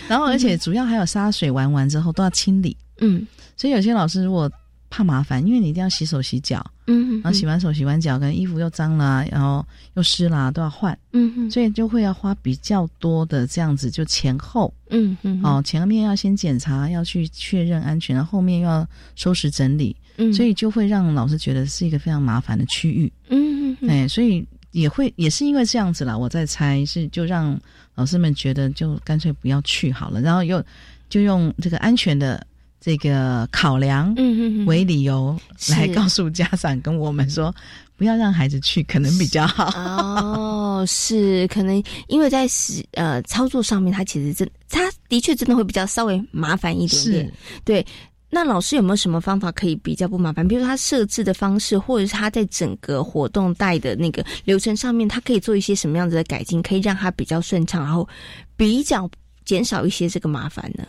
[0.09, 3.27] 然后，而且主要还有沙水玩完之后都要清理，嗯。
[3.57, 4.51] 所以有些老师如果
[4.91, 7.15] 怕麻烦，因为你一定要洗手洗脚，嗯。
[7.23, 9.65] 然后洗完手洗完脚，跟衣服又脏了，然后
[9.95, 11.51] 又湿了，都要换，嗯。
[11.51, 15.41] 所以就会要花比较多的这样子，就前后，嗯嗯。
[15.43, 18.87] 哦，前面要先检查，要去确认安全，然后后面又要
[19.17, 20.31] 收拾整理，嗯。
[20.35, 23.75] 所以就会让老师觉得是一个非常麻烦的区域，嗯。
[23.89, 24.47] 哎，所以。
[24.75, 27.57] 也会也是因为这样子啦，我在猜是就让
[27.95, 30.63] 老师们觉得就干脆不要去好了，然后又
[31.09, 32.45] 就用这个安全的
[32.81, 35.39] 这个考量嗯为理由
[35.71, 37.55] 来告诉家长跟我们说，
[37.97, 39.67] 不要让孩子去，可能比较好。
[39.79, 47.33] 哦，是可能因为在使呃操作上面，它其实真它的确真的会比较稍微麻烦一点点，
[47.65, 47.87] 对。
[48.35, 50.47] 那老师有没有什么方法可以比较不麻烦？
[50.47, 58.09] 比如说他设置的方式，或者是他在整个活动带的那个流程上面，他可以做一些什么样子的改进，可以让他比较顺畅，然后
[58.57, 59.09] 比较
[59.45, 60.85] 减少一些这个麻烦呢？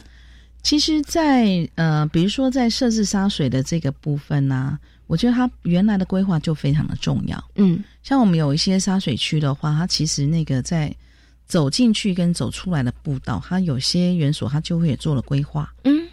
[0.64, 7.42] 其实，在呃，比如说在设置沙水的这个部分呢，我觉得他原来的规划就非常的重要。
[7.54, 10.92] 嗯，像我们有一些沙水区的话，它其实那个在
[11.46, 15.72] 走进去跟走出来的步道，它有些园所它就会也做了规划。
[15.84, 16.05] 嗯。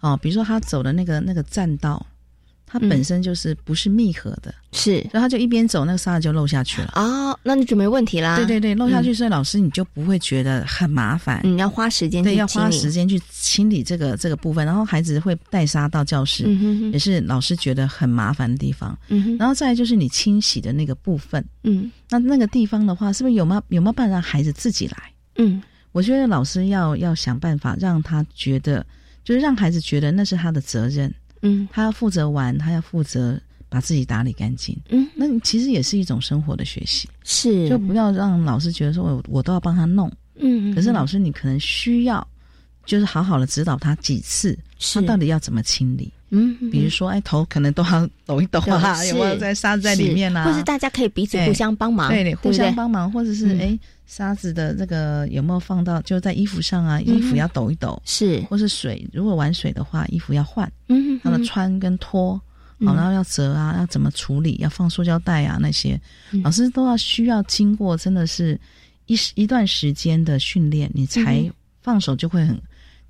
[0.00, 2.04] 哦，比如说他走的那个那个栈道，
[2.66, 6.92] 它本身就是不是密合的，是，所以他就一边走，那个沙子就漏下去了。
[6.94, 8.36] 哦，那你就没问题啦。
[8.36, 11.40] 对对对，漏下去，所以老师你就不会觉得很麻烦。
[11.42, 16.44] 嗯，要花时间，对，要花时间去清理这个这个部分，然后孩子会带沙到教室，
[16.92, 18.96] 也是老师觉得很麻烦的地方。
[19.08, 24.96] 嗯哼，然后再来就是你清洗的那个部分，嗯，那那个地方的话，是不是有没有有没有办法让孩子自己来？
[25.36, 28.86] 嗯，我觉得老师要要想办法让他觉得。
[29.24, 31.12] 就是让孩子觉得那是他的责任，
[31.42, 42.26] 嗯，他要负责玩，他要负责把自己打理干净，嗯，那你其实也是一种生活的学习，是，就不要让老师觉得说我我都要帮他弄，嗯，可是老师你可能需要，
[42.84, 44.58] 就是好好的指导他几次，
[44.94, 53.78] 他到底要怎么清理，嗯，比如说哎头可能都要抖一抖啊， 有没有在沙子在里面啊，或是大家可以彼此互相帮忙，对，互相帮忙，或者是哎。
[54.06, 57.00] 沙子的这个有没有放到就在衣服上啊？
[57.02, 62.32] 衣服要抖一抖，是，或是水，如果玩水的话，衣服要换，嗯，它的穿跟脱，
[62.84, 64.56] 好，然后要折啊，要怎么处理？
[64.58, 65.96] 要放塑胶袋啊，那些。
[66.42, 68.60] 老师都要需要经过，真的是
[69.06, 71.48] 一一段时间的训练，你才
[71.80, 72.60] 放手就会很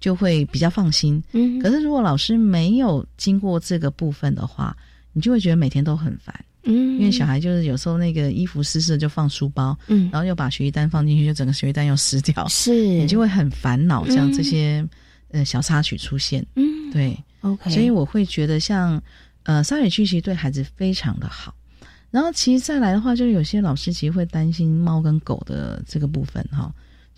[0.01, 1.23] 就会比较放心。
[1.33, 4.77] 嗯，可是如果老师没有经过这个部分的话，
[5.13, 6.35] 你就会觉得每天都很烦。
[6.65, 14.07] 嗯，因为小孩就是有时候那个衣服湿湿就放书包，嗯，然后又把学习单放进去，就整个学习单又湿掉，是，你就会很烦恼。
[14.09, 14.87] 像这些
[15.31, 19.03] 呃小插曲出现，嗯，对，OK，所以我会觉得像
[19.45, 21.55] 呃沙水区其实对孩子非常的好。
[22.11, 26.71] 然后其实再来的话，就是有些老师其实会担心猫跟狗的这个部分哈，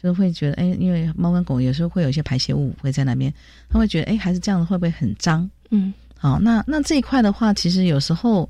[0.03, 3.33] 就是会觉得哎，因为猫跟狗有时候会有一些排泄物会在那边，
[3.69, 5.49] 他会觉得哎，孩子这样子会不会很脏？
[5.71, 8.49] 嗯，好，那那这一块的话，其实有时候。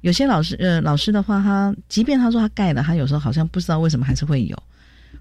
[0.00, 4.62] 有些老师，呃，老师的话，他即便他说他盖了，他有时候好像不知道为什么还是会有。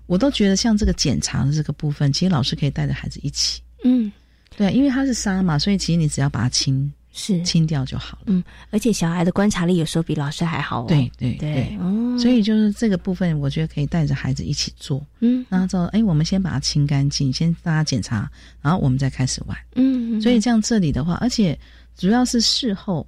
[0.07, 3.61] 我都觉得像这个检查的这个部分，其实老师可以带着孩子一起。
[3.85, 4.11] 嗯，
[4.57, 8.23] 对，因为它是沙嘛，所以其实你只要把它清是清掉就好了。
[8.25, 10.85] 嗯，而且小孩的观察力有时候比老师还好哦。
[10.89, 15.01] 对对对，哦，所以就是这个部分，我觉得可以带着孩子一起做。
[15.21, 18.29] 嗯，然后之后，哎，我们先把它清干净，先大家检查，
[18.61, 19.57] 然后我们再开始玩。
[19.75, 21.57] 嗯，所以这样这里的话，而且
[21.95, 23.07] 主要是事后。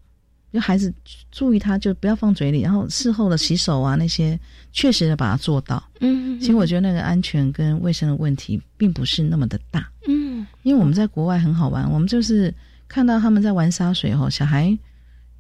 [0.54, 0.94] 就孩子
[1.34, 4.40] 注意，他就不要放嘴里，然后事后的洗手啊那些，
[4.72, 5.84] 确实的把它做到。
[6.00, 9.86] 嗯，其实我觉得那个安全跟卫生的问题并不是那么的大。
[10.08, 12.54] 嗯，因为我们在国外很好玩，我们就是
[12.96, 14.78] 看到他们在玩沙水后，小孩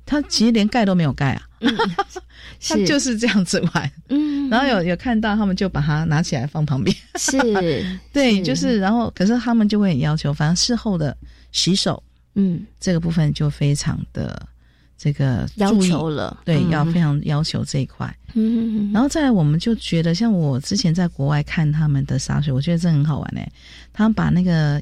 [0.05, 1.41] 他其实连盖都没有盖啊，
[2.67, 3.91] 他就是这样子玩。
[4.09, 6.93] 嗯，然后有有看到他们就把它拿起来放旁边。
[7.15, 7.39] 是，
[8.11, 11.15] 对，就是然后可是他们就会很要求，反正事后的
[11.53, 12.03] 洗手，
[12.33, 14.49] 嗯，这个部分就非常的。
[14.97, 18.13] 这个要求了，对，要非常要求这一块。
[18.33, 23.45] 嗯，然后再来，我们就觉得，像我之前在国外看他们的洒水，我觉得这很好玩哎。
[23.91, 24.81] 他们把那个，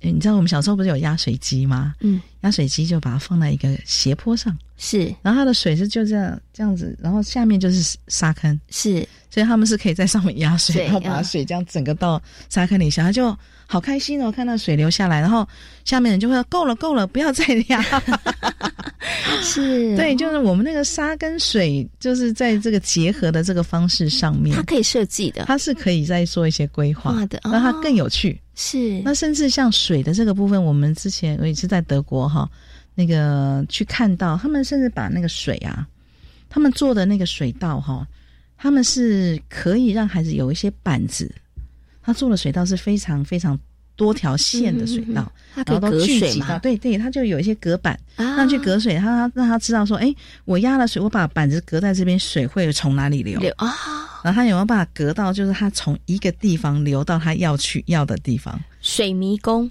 [0.00, 1.94] 你知道我们小时候不是有压水机吗？
[2.00, 5.12] 嗯，压水机就把它放在一个斜坡上，是。
[5.22, 9.06] 然后它的水是就这样这样子，然后下面就是沙坑，是。
[9.30, 13.36] 所以他们是可以在上面压水，然后把水这样整个到沙坑里，下，他就
[13.66, 15.46] 好开心哦，看到水流下来，然后
[15.84, 17.84] 下面人就会说够了够了，不要再压。
[19.42, 28.40] 是对，就是我们那个沙跟水，就是在这个结合的这个方式上面，它可以设计的，它是可以再做一些规划的，让它更有趣。
[28.54, 32.48] 是，那甚至像水的这个部分，我们之前我也是在德国哈，
[32.94, 35.86] 那个去看到他们甚至把那个水啊，
[36.48, 38.06] 他们做的那个水道哈，
[38.56, 41.32] 他们是可以让孩子有一些板子，
[42.02, 43.58] 他做的水道是非常非常。
[43.98, 53.74] 多条线的水道，然后都聚集到，对对，它就有一些隔板，让去隔水，他让他知道说，哎，我压了水，我把板子隔在这边，水会从哪里流啊？
[54.22, 58.58] 然后他有没有办法隔到，就是他从一个地方流到他要去要的地方？
[58.80, 59.68] 水迷宫，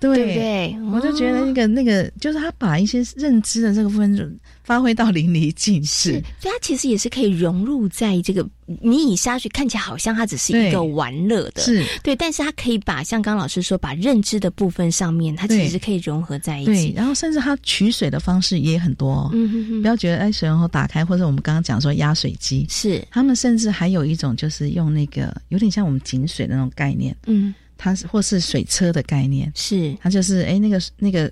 [0.00, 0.16] 对。
[0.16, 0.76] 对不对？
[0.92, 8.46] 我就觉得那个那个，就是他把一些认知的这个部分发挥到淋漓尽致，所以他其实也是可以融入在这个
[8.82, 11.84] 你以沙水看起来好像它只是一个玩乐的，是。
[12.02, 16.88] 对，但是他可以把像刚老师说，把认知的部分上面，它其实可以融合在一起。
[16.88, 23.06] 对，然后甚至他取水的方式也很多，嗯哼哼，不要觉得哎水龙头打开，或者我们刚刚讲说压水机，是。
[23.10, 27.54] 他们甚至还有一种就是用那个有点像我们井水的那种概念，嗯。
[27.76, 29.96] 它是或是水车的概念，是。
[30.00, 31.30] 它就是哎那个那个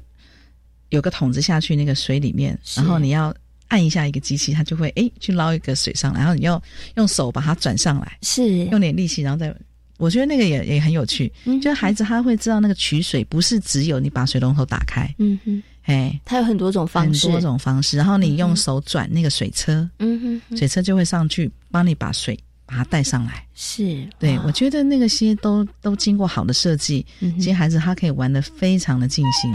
[0.90, 3.34] 有个桶子下去那个水里面，然后你要
[3.68, 6.62] 按一下一个机器，它就会哎去捞一个水上来，然后你要
[6.96, 8.64] 用手把它转上来，是。
[8.66, 9.54] 用点力气，然后再
[9.96, 22.38] 我觉得那个也也很有趣，嗯、就是孩子他会知道那个取水不是只有你把水龙头打开，嗯哼，哎，它有很多种方式，很多种方式，然后你用手转那个水车，嗯哼，水车就会上去帮你把水。
[22.74, 29.54] 把它带上来，是对我觉得那个些都都经过好的设计，其实孩子他可以玩的非常的尽兴。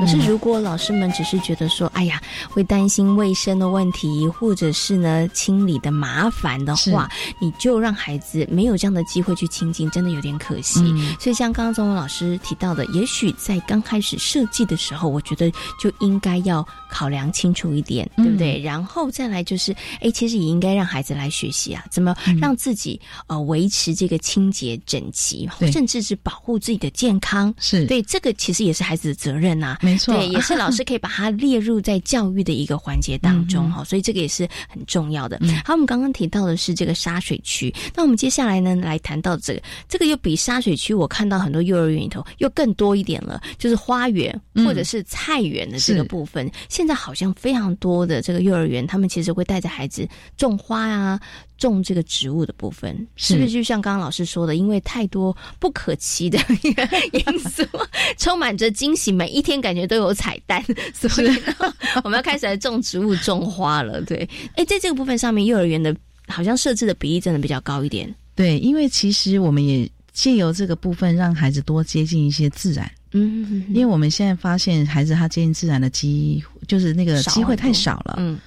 [0.00, 10.80] 可是，如果老师们只是觉得说，哎呀，会担心卫生的问题，或者是呢清理的麻烦的话，你就让孩子没有这样的机会去亲近，真的有点可惜。
[10.80, 18.60] 嗯、所以，像刚刚钟文老师提到的，也许在刚开始设计的时候，我觉得就应该要考量清楚一点，对不对？
[18.60, 27.52] 嗯、然后再来就是，哎，其实也应该让孩子来学习啊，怎么让自己、嗯、呃维持这个清洁整齐，甚至是保护自己的健康。
[27.58, 29.89] 是对这个其实也是孩子的责任呐、啊。
[29.90, 35.40] 没错，对，也是老师可以把它列入在教育的一个环节当中哈，所以这个也是很重要的。
[35.64, 46.48] 好，我们刚刚提到的是这个沙水区，那我们接下来呢来谈到这个，这个又比沙水区我看到很多幼儿园里头又更多一点了，就是花园或者是菜园的这个部分。
[46.68, 51.20] 现在好像非常多的这个幼儿园，他们其实会带着孩子种花啊。
[51.60, 56.38] 种这个植物的部分，是不是就像刚刚老师说的，因为太多不可期的
[57.12, 57.62] 因素，
[58.16, 61.28] 充满着惊喜，每一天感觉都有彩蛋， 所以
[62.02, 64.00] 我们要开始来种植物、种花了。
[64.02, 65.94] 对，哎，在这个部分上面，幼儿园的
[66.26, 68.12] 好像设置的比例真的比较高一点。
[68.34, 72.90] 对，因为其实我们也借由这个部分，让孩子多接近一些自然。
[73.12, 78.14] 嗯，因为我们现在发现，孩子他接近自然的机，就是那个机会太少了。
[78.18, 78.38] 嗯。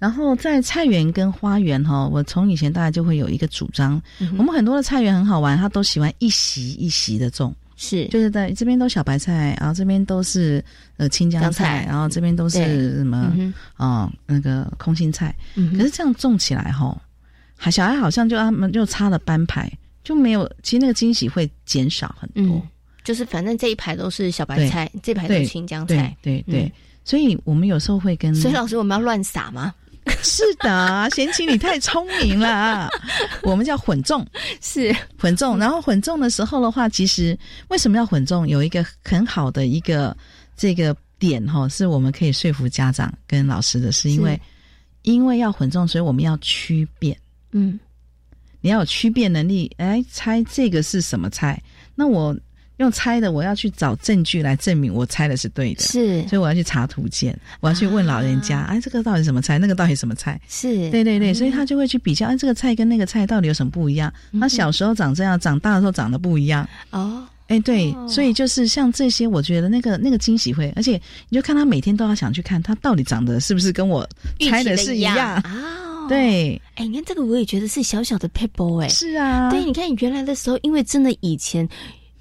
[0.00, 4.00] 然后在菜园跟花园哈，我从以前大家就会有一个主张，
[4.38, 8.08] 我们很多的菜园很好玩，他都喜欢一席一席的种，是。
[8.08, 10.64] 就是在这边都小白菜，然后这边都是
[10.96, 13.30] 呃青江菜，然后这边都是什么
[13.76, 16.98] 哦那个空心菜，可是这样种起来哈，
[17.54, 19.70] 还小孩好像就他们就插了班牌，
[20.02, 22.66] 就没有，其实那个惊喜会减少很多，
[23.04, 26.72] 就是反正这一排都是小白菜，这排都是青江菜，对对，
[27.04, 29.74] 所以我们有时候会跟，所以老师我们要乱撒吗？
[30.22, 32.88] 是的，贤琴你太聪明了。
[33.42, 34.26] 我们叫混种，
[34.60, 35.58] 是混种。
[35.58, 37.38] 然后混种的时候的话，其实
[37.68, 38.46] 为什么要混种？
[38.46, 40.16] 有一个很好的一个
[40.56, 44.40] 这个点哈，是我们可以说服家长跟老师的，是因为
[45.02, 47.16] 因为要混种，所以我们要区辨。
[47.52, 47.78] 嗯，
[48.60, 51.62] 你要有区辨能力，哎，猜这个是什么菜？
[51.94, 52.36] 那我。
[52.80, 59.58] 用猜的，我要去找证据来证明我猜的是对的，是，所以我要去查图鉴，我要去问老人家，哎，这个到底什么菜？
[59.58, 60.40] 那个到底什么菜？
[60.48, 64.10] 是对对对，所以他就会去比较，哎，这个菜跟那个菜到底有什么不一样？
[64.40, 66.66] 他小时候长这样，长大的时候长得不一样。
[66.90, 74.08] 哦，哎，对，所以就是像这些，我觉得那个那个惊喜会，而且你就看他每天都要想去看他到底长得是不是跟我
[74.48, 75.14] 猜的是一样
[75.44, 76.06] 啊？
[76.08, 81.68] 对，哎，你看这个我也觉得是小小的 people 哎，是啊，对，你看你原来的时候，因为真的以前。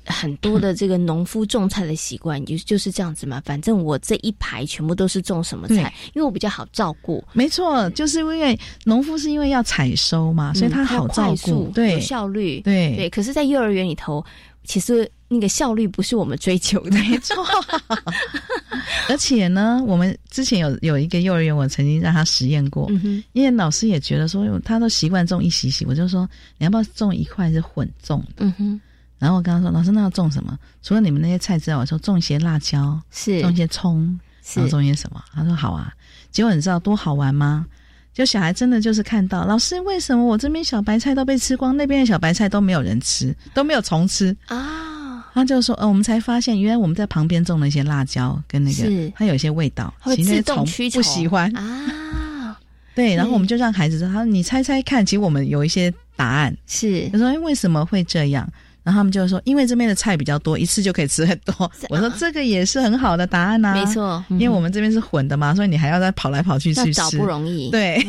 [0.10, 7.24] 很多的这个农夫种菜的习惯就就是这样子嘛，反正我这一排全部都是种什么菜，因为我比较好照顾。
[7.34, 13.10] 没错，就是因为农夫是因为要采收嘛，所以他好照顾，对，有效率，对对。
[13.10, 14.26] 可是，在幼儿园里头，
[14.64, 17.36] 其实那个效率不是我们追求的，没错。
[19.10, 28.45] 而且呢，我们之前有有一个幼儿园，我曾经让他实验过，嗯、因为老师也觉得说，他都习惯种一洗洗，我就说你要不要种一块是混种的？
[28.45, 28.82] 嗯哼。
[29.20, 30.57] 然后我跟他说：“老师，那要种什么？
[30.82, 34.17] 除了你们那些菜之外，我说种一些辣椒，是种一些葱，
[34.55, 35.93] 然后种一些什么？”他说：“好啊。”
[36.32, 37.65] 结果你知道多好玩吗？
[38.13, 45.26] 就小孩真的就是看到老师为什么我这边小白菜都被吃光，那边的小白菜都没有人吃，都没有虫吃啊？
[45.34, 48.84] 他就说：“呃，我们才发现原来我们在旁边种了一些辣椒跟那个，
[49.15, 52.57] 它有一些味道，其实虫不喜欢啊。”
[52.95, 58.51] 对，然后我们就让孩子说：“他说你猜猜看。”其实我们有一些答案，是他说：“为什么会这样？”
[58.84, 61.71] 然后他们就说，因为这边的菜比较多，一次就可以吃很多。
[61.89, 67.69] 我说这个也是很好的答案呐，没错，因为我们这边是混的嘛，所以你还要再跑来跑去去找不容易。
[67.69, 68.05] 对，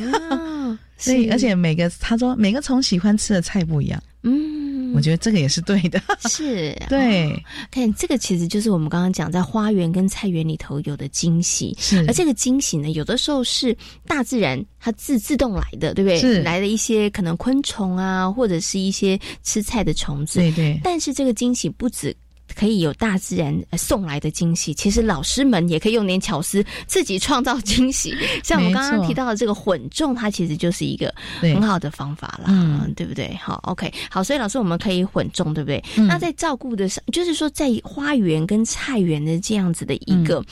[0.97, 4.03] 所以而且每个他说每个虫喜欢吃的菜不一样。
[4.23, 6.01] 嗯，我觉得这个也是对的。
[6.29, 11.77] 是，对，看这个其实就是我们刚刚讲在花园跟菜园里头有的惊喜。
[11.79, 13.77] 是，而这个惊喜呢，有的时候是
[14.07, 16.19] 大自然它自自动来的，对不对？
[16.19, 20.39] 是，来的一些可能昆虫啊，或者是一些吃菜的虫子。
[20.39, 20.81] 对对。
[20.83, 22.15] 但是这个惊喜不止。
[22.55, 28.15] 可以有大自然送来的惊喜，其实老师们也可以用点巧思，自己创造惊喜。
[28.43, 33.35] 像我们刚刚提到的这个混种，它其实就是一个很好的方法啦，嗯，对不对？
[33.43, 35.83] 好，OK，好，所以老师我们可以混种，对不对？
[36.09, 40.45] 那在照顾的上，就是说在花园跟菜园的这样子的一个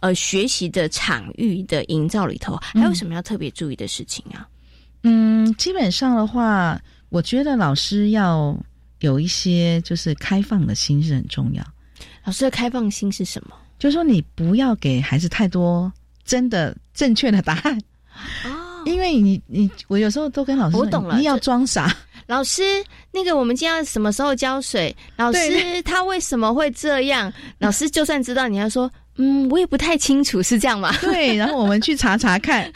[0.00, 4.46] 呃学习的场域的营造里头，还有什么要特别注意的事情啊？
[5.02, 8.56] 嗯，基本上的话，我觉得老师要。
[9.00, 11.62] 有一些就是开放的心是很重要。
[12.24, 13.56] 老师的开放心是什么？
[13.78, 15.92] 就是说你不要给孩子太多
[16.24, 17.78] 真的正确的答案
[18.44, 21.94] 哦，因为你你我有时候都跟老师我懂了，你要装傻。
[22.26, 22.62] 老师，
[23.12, 24.94] 那个我们今天要什么时候浇水？
[25.16, 27.32] 老师他为什么会这样？
[27.58, 30.94] 老师就算知道，你要说嗯，我也不太清楚，是这样吗？
[31.00, 32.70] 对，然后我们去查查看，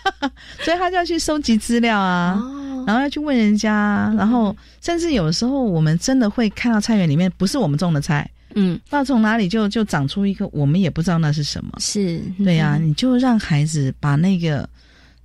[0.64, 2.40] 所以他就要去收集资料啊。
[2.86, 11.72] 然后要去问人家，然后甚至有时候我们真的会看到菜园里面不是我们种的菜，嗯，不知道从哪里就就长出一个，我们也不知道那是什么。
[11.78, 14.68] 是对呀，你就让孩子把那个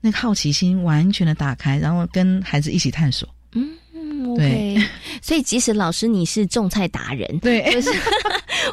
[0.01, 3.27] 那个好奇心完全的打开，然后跟孩子一起探索。
[3.53, 3.69] 嗯。
[4.35, 4.77] 对，
[5.23, 7.89] 所以即使老师你是种菜达人，对，或者是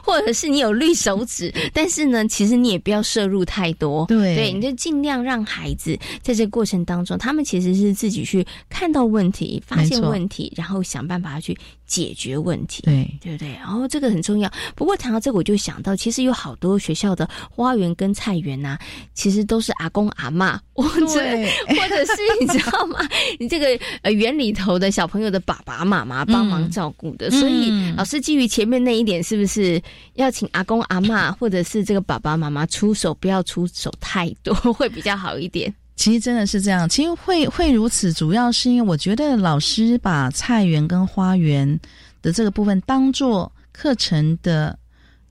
[0.02, 11.56] 或者是你有绿手指，但是呢，其实你也不要摄入太多，对，对，你就尽量让孩子在这个过程当中，他们其实是自己去看到问题、发现问题，然后想办法去
[11.86, 13.52] 解决问题，对，对不对？
[13.54, 14.50] 然后这个很重要。
[14.74, 18.76] 不过谈到这个，我就想到，其实有好多学校的花园跟菜园呐，
[19.14, 22.98] 其实都是阿公阿妈，或者或者是你知道吗？
[23.40, 23.66] 你这个
[24.02, 25.40] 呃园里头的小朋友的。
[25.46, 29.75] 爸爸妈妈帮忙照顾的，所以老师基于前面那一点，是不是
[30.14, 35.72] 要请阿公阿妈 或者是这个爸爸妈妈出手，不要出手太多， 会比较好一点？
[35.96, 41.80] 其实真的是这样，其实会会如此，主要是因为我觉得老师把菜园跟花园
[42.20, 44.78] 的这个部分当做课程的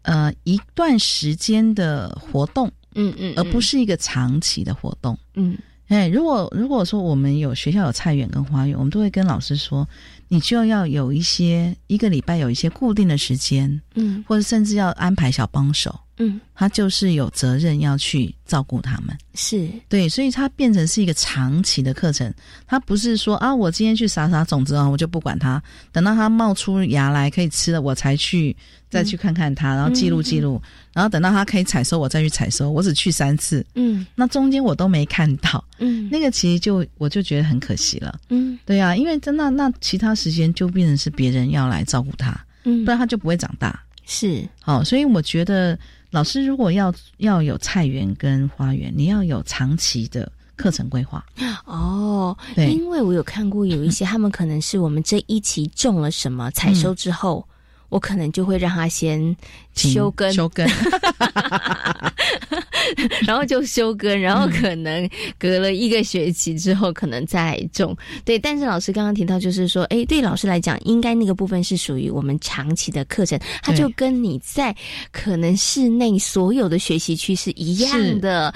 [0.02, 5.58] 呃一段时间的活动，嗯嗯，而不是一个长期的活动，嗯。
[5.88, 9.88] 哎，如果如果说我们有学校有菜园跟花园，我们都会跟老师说，
[10.28, 16.00] 你就要有一些一个礼拜有一些固定的时间，嗯，或者甚至要安排小帮手。
[16.18, 19.70] 嗯，他就是有责任要去照顾他们，是。
[19.89, 22.34] 对，所以它变成是一个长期的课程。
[22.66, 25.61] 他不是说啊，我今天去撒撒种子啊，我就不管它，
[25.91, 28.55] 等到它冒出芽来可以吃了，我才去
[28.89, 30.61] 再去看看它，然后记录记录，
[30.93, 32.72] 然后等到它可以采收，我再去采收。
[32.72, 44.47] 我只去三次，嗯，那中间我都没看到，嗯，那个其实就我就觉得很可惜了，嗯，对啊，因为真的那其他时间就变成是别人要来照顾它，嗯，不然它就不会长大，是。
[44.61, 45.78] 好，所以我觉得。
[46.16, 51.22] 老师如果要要有菜园跟花园，你要有长期的课程规划
[51.66, 52.36] 哦。
[52.55, 57.45] 对，因为我有看过有一些，他们可能是我们这一期种了什么，采收之后，
[57.89, 59.36] 我可能就会让他先
[59.74, 60.66] 休耕，休耕。
[63.26, 67.96] 然后就休耕，然后可能隔了一个学期之后，可能再种。
[68.24, 74.76] 对，但是老师刚刚提到，就是说，哎，对老师来讲，应该那个部分是属于我们长期的课程，它就跟你在
[75.12, 78.54] 可能室内所有的学习区是一样的，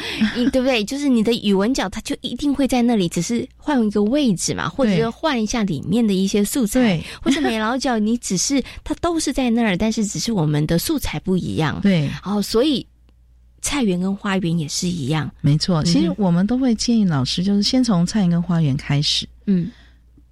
[0.52, 0.84] 对不对？
[0.86, 11.80] 就是你的语文角，它就一定会在那里，只是换一个位置嘛，或者换一下里面的一些素材，或者美劳角，你只是它都是在那儿，但是只是我们的素材不一样。
[11.82, 12.86] 对，然后所以。
[13.62, 15.84] 菜园跟花园也是一样，没错。
[15.84, 19.70] 其实我们都会建议老师，就是先从菜园跟花园开始，嗯，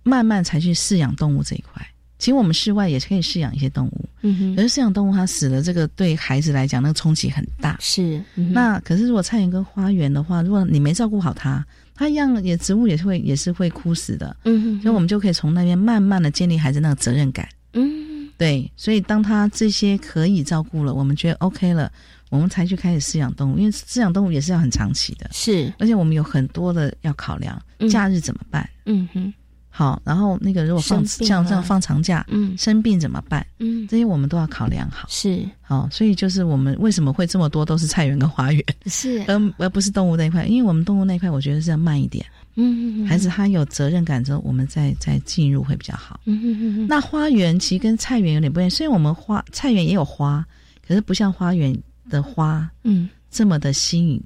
[0.04, 1.86] 慢慢才去饲养动物这一块。
[2.20, 4.56] 其实我们室外也可以饲养一些动物，嗯哼。
[4.56, 7.78] 可是饲养动物它死了，这个对孩子来讲那个冲击很大。
[7.80, 8.20] 是。
[8.34, 11.64] 那可是如果菜园跟花园的话，如果你没照顾好它，
[11.94, 14.36] 它一样也植物也是会也是会枯死的。
[14.46, 14.82] 嗯哼。
[14.82, 17.48] 所以我们就可以从那边慢慢的建立孩子那个责任感。
[17.74, 18.72] 嗯，对。
[18.76, 21.92] 所以当他这些可以照顾了，我们觉得 OK 了。
[22.30, 27.58] 我们才去开始饲养动物，因为饲养动物也是要很长期的，是，而且我们有很多的要考量，
[27.90, 28.70] 假日怎么办？
[28.86, 29.34] 嗯哼，
[29.70, 33.46] 好，然后那个如果放像这样放长假，嗯，生病怎么办？
[33.60, 42.26] 嗯，这些我们都要考量好，是，好，所以就是我们为什么会这么多都是菜园跟花园，是， 而而不是动物那一块，因为我们动物那一块我觉得是要慢一点，
[42.56, 50.46] 嗯，孩子他有责任感之后，我们再再进入会比较好，嗯哼哼，那花园其实跟菜园有点不一样，虽然我们花菜园也有花，
[50.86, 51.74] 可是不像花园。
[52.10, 54.22] 的花，嗯，这么的吸引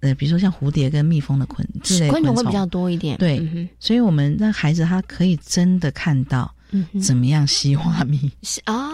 [0.00, 3.16] 呃，比如说像蝴蝶跟蜜蜂的昆之类昆虫会比较多一点。
[3.18, 6.52] 对，所以我们让孩子他可以真的看到
[7.00, 8.30] 怎么样吸花蜜。
[8.42, 8.90] 是啊，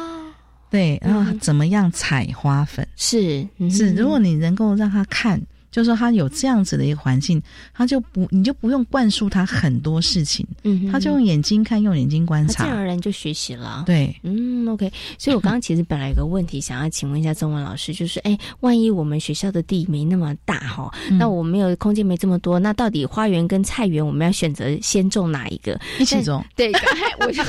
[0.70, 2.86] 对，然后怎么样采花粉。
[2.96, 5.40] 是是，如果你能够让他看。
[5.78, 7.40] 就是说，他有这样子的一个环境，
[7.72, 13.84] 他就不，你就不用灌输他很多事情，嗯，他就用眼睛看，用眼睛观察，自然而然就学习了。
[13.86, 14.92] 对，嗯，OK。
[15.16, 25.78] 所以我刚刚其实本来有个问题想要请问一下中文老师，就是，哎，万一我们学校的地没那么大哈，那我没有空间没这么多，那到底花园跟菜园我们要选择先种哪一个？
[26.00, 26.44] 一起种。
[26.56, 27.40] 对，刚才我就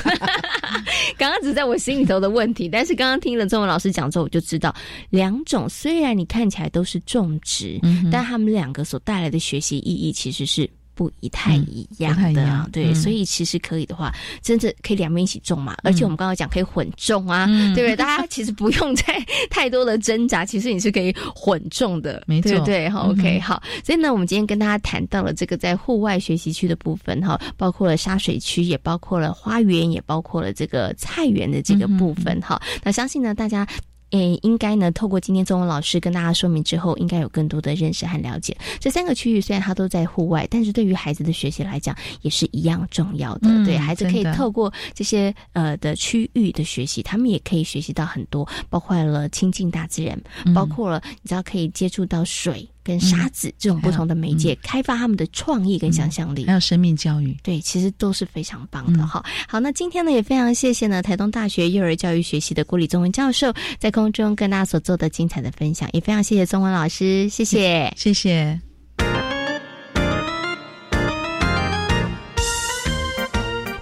[1.17, 4.71] 刚刚只在我心里头的问题，但是刚刚听了中文老师讲之后，我就知道
[5.09, 8.07] 两种虽然你看起来都是种植，嗯。
[8.11, 15.73] 但他们两个所带来的学习意义其实是不一太一样的，对，所以其实可以的话，真的可以两边一起种嘛。
[15.81, 17.95] 而且我们刚刚讲可以混种啊，对不对？
[17.95, 19.17] 大家其实不用再
[19.49, 23.63] 太多的挣扎， 其实你是可以混种的，没错，对，好，OK，好。
[23.81, 32.61] 所以呢，我们今天跟大家谈到了这个在户外学习区的部分，哈，包括了沙水区，也包括了花园，也包括了这个菜园的这个部分，哈。
[32.83, 33.65] 那相信呢，大家。
[34.11, 38.57] 诶，应该呢，透过今天中文老师跟大家说明之后，应该有更多的认识和了解。
[38.79, 43.47] 这三个区域虽然它都在户外，但是对于孩子的学习来讲，也是一样重要的。
[43.65, 50.19] 对孩子可以透过这些呃的区域的学习，他们也可以学习到很多，包括了亲近大自然，
[50.55, 52.67] 包括了你知道可以接触到水。
[52.89, 59.23] 跟沙子这种不同的媒介，开发他们的创意跟想象力，还有生命教育，对，其实都是非常棒的哈。
[59.47, 68.68] 好，那今天呢，也非常谢谢呢台东大学幼儿教育学系的郭李宗文教授在空中跟大家所做的精彩的分享，也非常谢谢宗文老师，谢谢，谢谢。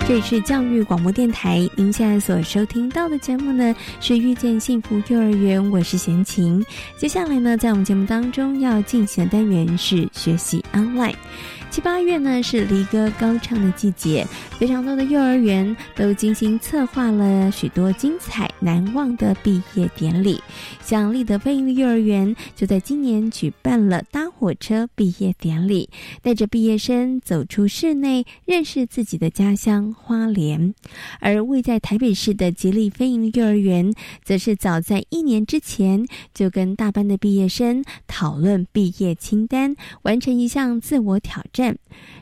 [0.08, 6.66] 这里是教育广播电台，您现在所收听到的节目呢是遇见幸福幼儿园，我是贤琴。
[6.96, 11.14] 接下来呢，在我们节目当中要进行的单元是学习 online。
[11.70, 14.26] 七八月呢是离歌高唱的季节，
[14.58, 20.42] 非常多的幼儿园都精心策划了许多精彩难忘的毕业典礼。
[20.82, 25.88] 像立德飞鹰的幼儿园就在今年举办了搭火车毕业典礼，
[26.24, 30.74] 带着毕业生走出室内，认识自己的家乡花莲。
[31.20, 33.94] 而位在台北市的吉利飞鹰幼儿园，
[34.24, 41.57] 则是早在一年之前就跟大班的毕业生讨论毕业清单，完成一项自我挑战。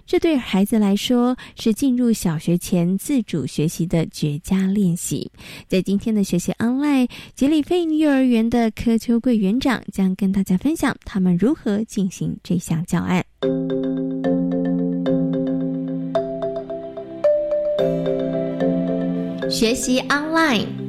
[0.06, 5.32] 这对孩子来说是进入小学前自主学习的绝佳练习。
[5.68, 13.26] 在今天的学习 online，吉里飞鹰幼儿园的柯秋贵园长将跟大家分享他们如何进行这项教案。
[19.50, 20.85] 学习 online。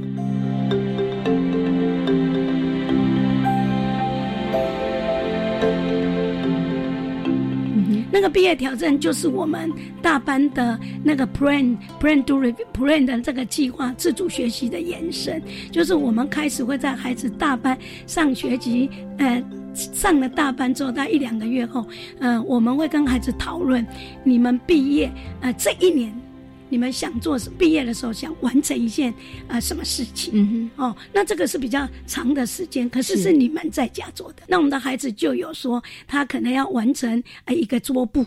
[8.17, 12.41] 那个毕业挑战就是我们大班的那个 plan plan do
[12.73, 18.89] plan 的这个计划自主学习的延伸，就是我们开始会在孩子大班上学期，
[19.19, 19.45] 呃，
[19.75, 21.87] 上了大班之后，大概一两个月后，
[22.19, 23.87] 呃，我们会跟孩子讨论
[24.25, 25.13] 你们毕业，
[25.43, 26.11] 呃，这一年。
[26.69, 29.15] 你们想做毕业的时候想完成一件
[29.47, 30.33] 啊什么事情？
[30.35, 33.37] 嗯哼，哦，那这个是比较长的时间，可是是。
[33.37, 34.45] 你们在家做的。
[34.49, 38.25] 那我们的孩子就有说，他可能要完成啊一个桌布，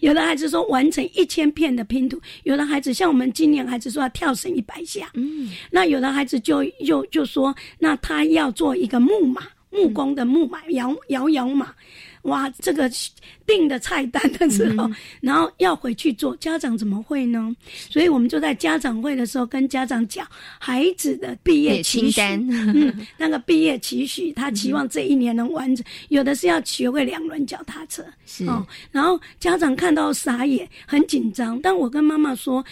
[0.00, 11.72] 有的孩子说完成一千片的拼图，有的孩子像我们今年孩子说要跳绳一百下，嗯，那有的孩子就又就说，那他要做一个木马，木工的木马，摇摇摇马。
[12.28, 12.90] 哇，这个
[13.46, 14.88] 定的菜单的时候，
[15.20, 17.54] 然后要回去做，家长怎么会呢？
[17.90, 20.26] 所以我们就在家长会的时候跟家长讲
[20.58, 28.46] 孩子的毕业期许，嗯， 那个毕业期许，他期望这一年能完成，有的是要学会两轮脚踏车，是。
[28.46, 32.64] 哦，然后家长看到傻眼，很紧张，但我跟妈妈说。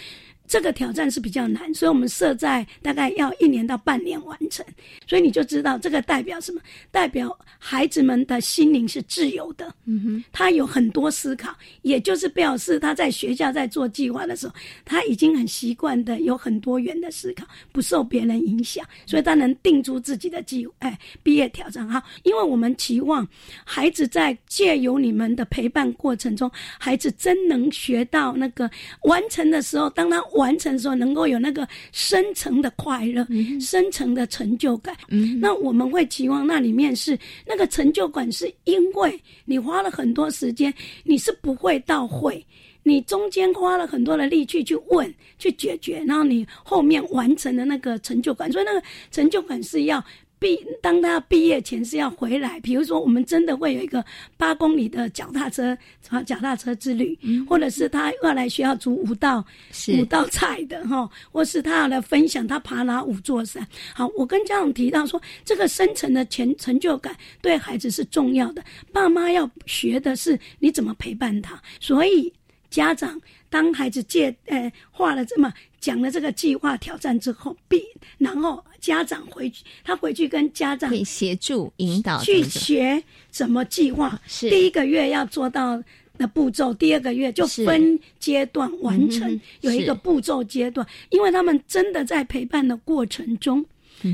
[0.47, 4.65] 这个挑战是比较难，所以我们设在大概要一年到半年完成。
[5.05, 6.61] 所以你就知道这个代表什么？
[6.89, 9.73] 代表孩子们的心灵是自由的。
[9.85, 14.53] 嗯哼，他有很多思考，也就是表示他在学校在做计划的时候，
[14.85, 22.01] 他已经很习惯的有很多元的思考，不受别人影响，所以他能定出自己的计哎毕业挑战哈。
[22.23, 23.27] 因为我们期望
[23.65, 28.69] 孩子在借由你们的陪伴过程中，孩子真能学到那个
[29.01, 30.23] 完成的时候，当他。
[30.37, 33.27] 完成的时候能够有那个深层的快乐，
[33.59, 34.95] 深层的成就感。
[35.41, 40.73] 那我们会期望那里面是那个成就感，是因为你花了很多时间，
[41.03, 42.45] 你是不会到会，
[42.83, 48.51] 你中间花了很多的力气去问、去解决，然后你后面完成的那个成就感。
[48.51, 48.81] 所以那个
[49.11, 50.03] 成就感是要
[50.39, 54.03] 毕当他毕业前是要回来，比如说我们真的会有一个
[54.37, 55.77] 八公里的脚踏车
[56.25, 57.17] 脚踏车之旅，
[57.47, 59.43] 或者是他要来学校煮五道
[59.99, 63.67] 五道菜的哈，或是他要来分享他爬哪五座山。
[63.93, 72.31] 好，我跟家长提到说，这个深层的前成就感对孩子是重要的，爸妈要学的是你怎么陪伴他，所以
[72.69, 73.19] 家长。
[73.49, 77.81] 当孩子借呃画了这么讲了这个计划挑战之后，必
[78.17, 84.17] 然后家长回去，他回去跟家长可以协助引导去学怎么计划。
[84.27, 85.83] 是第一个月要做到
[86.17, 90.87] 的步骤，第二个月就分阶段完成，有一个步骤阶段。
[91.09, 93.65] 因为他们真的在陪伴的过程中，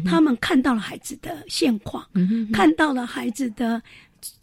[0.04, 2.04] 他们看到了孩子的现况，
[2.52, 3.80] 看到了孩子的。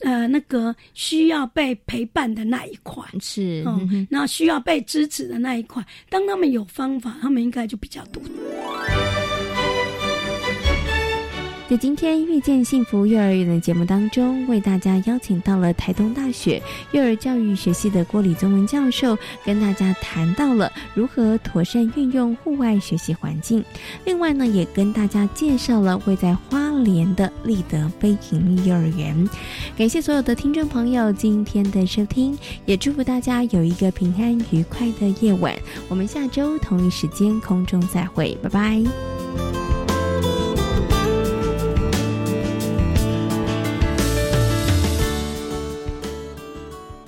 [0.01, 3.65] 呃，那个需要被陪伴的那一块是，
[4.11, 8.23] 那需要被支持的那一块，当他们有方法，他们应该就比较多。
[11.71, 16.61] 在今天遇见幸福幼儿园的节目当中，为大家邀请到了台东大学
[16.91, 23.65] 幼儿教育学系的郭李宗文教授，跟大家谈到了如何妥善运用户外学习环境。
[24.05, 29.31] 另外呢，也跟大家介绍了位在花莲的立德非营幼儿园。
[29.79, 35.57] 感谢所有的听众朋友今天的收听，也祝福大家有一个平安愉快的夜晚。
[35.89, 39.70] 我们下周同一时间空中再会，拜拜。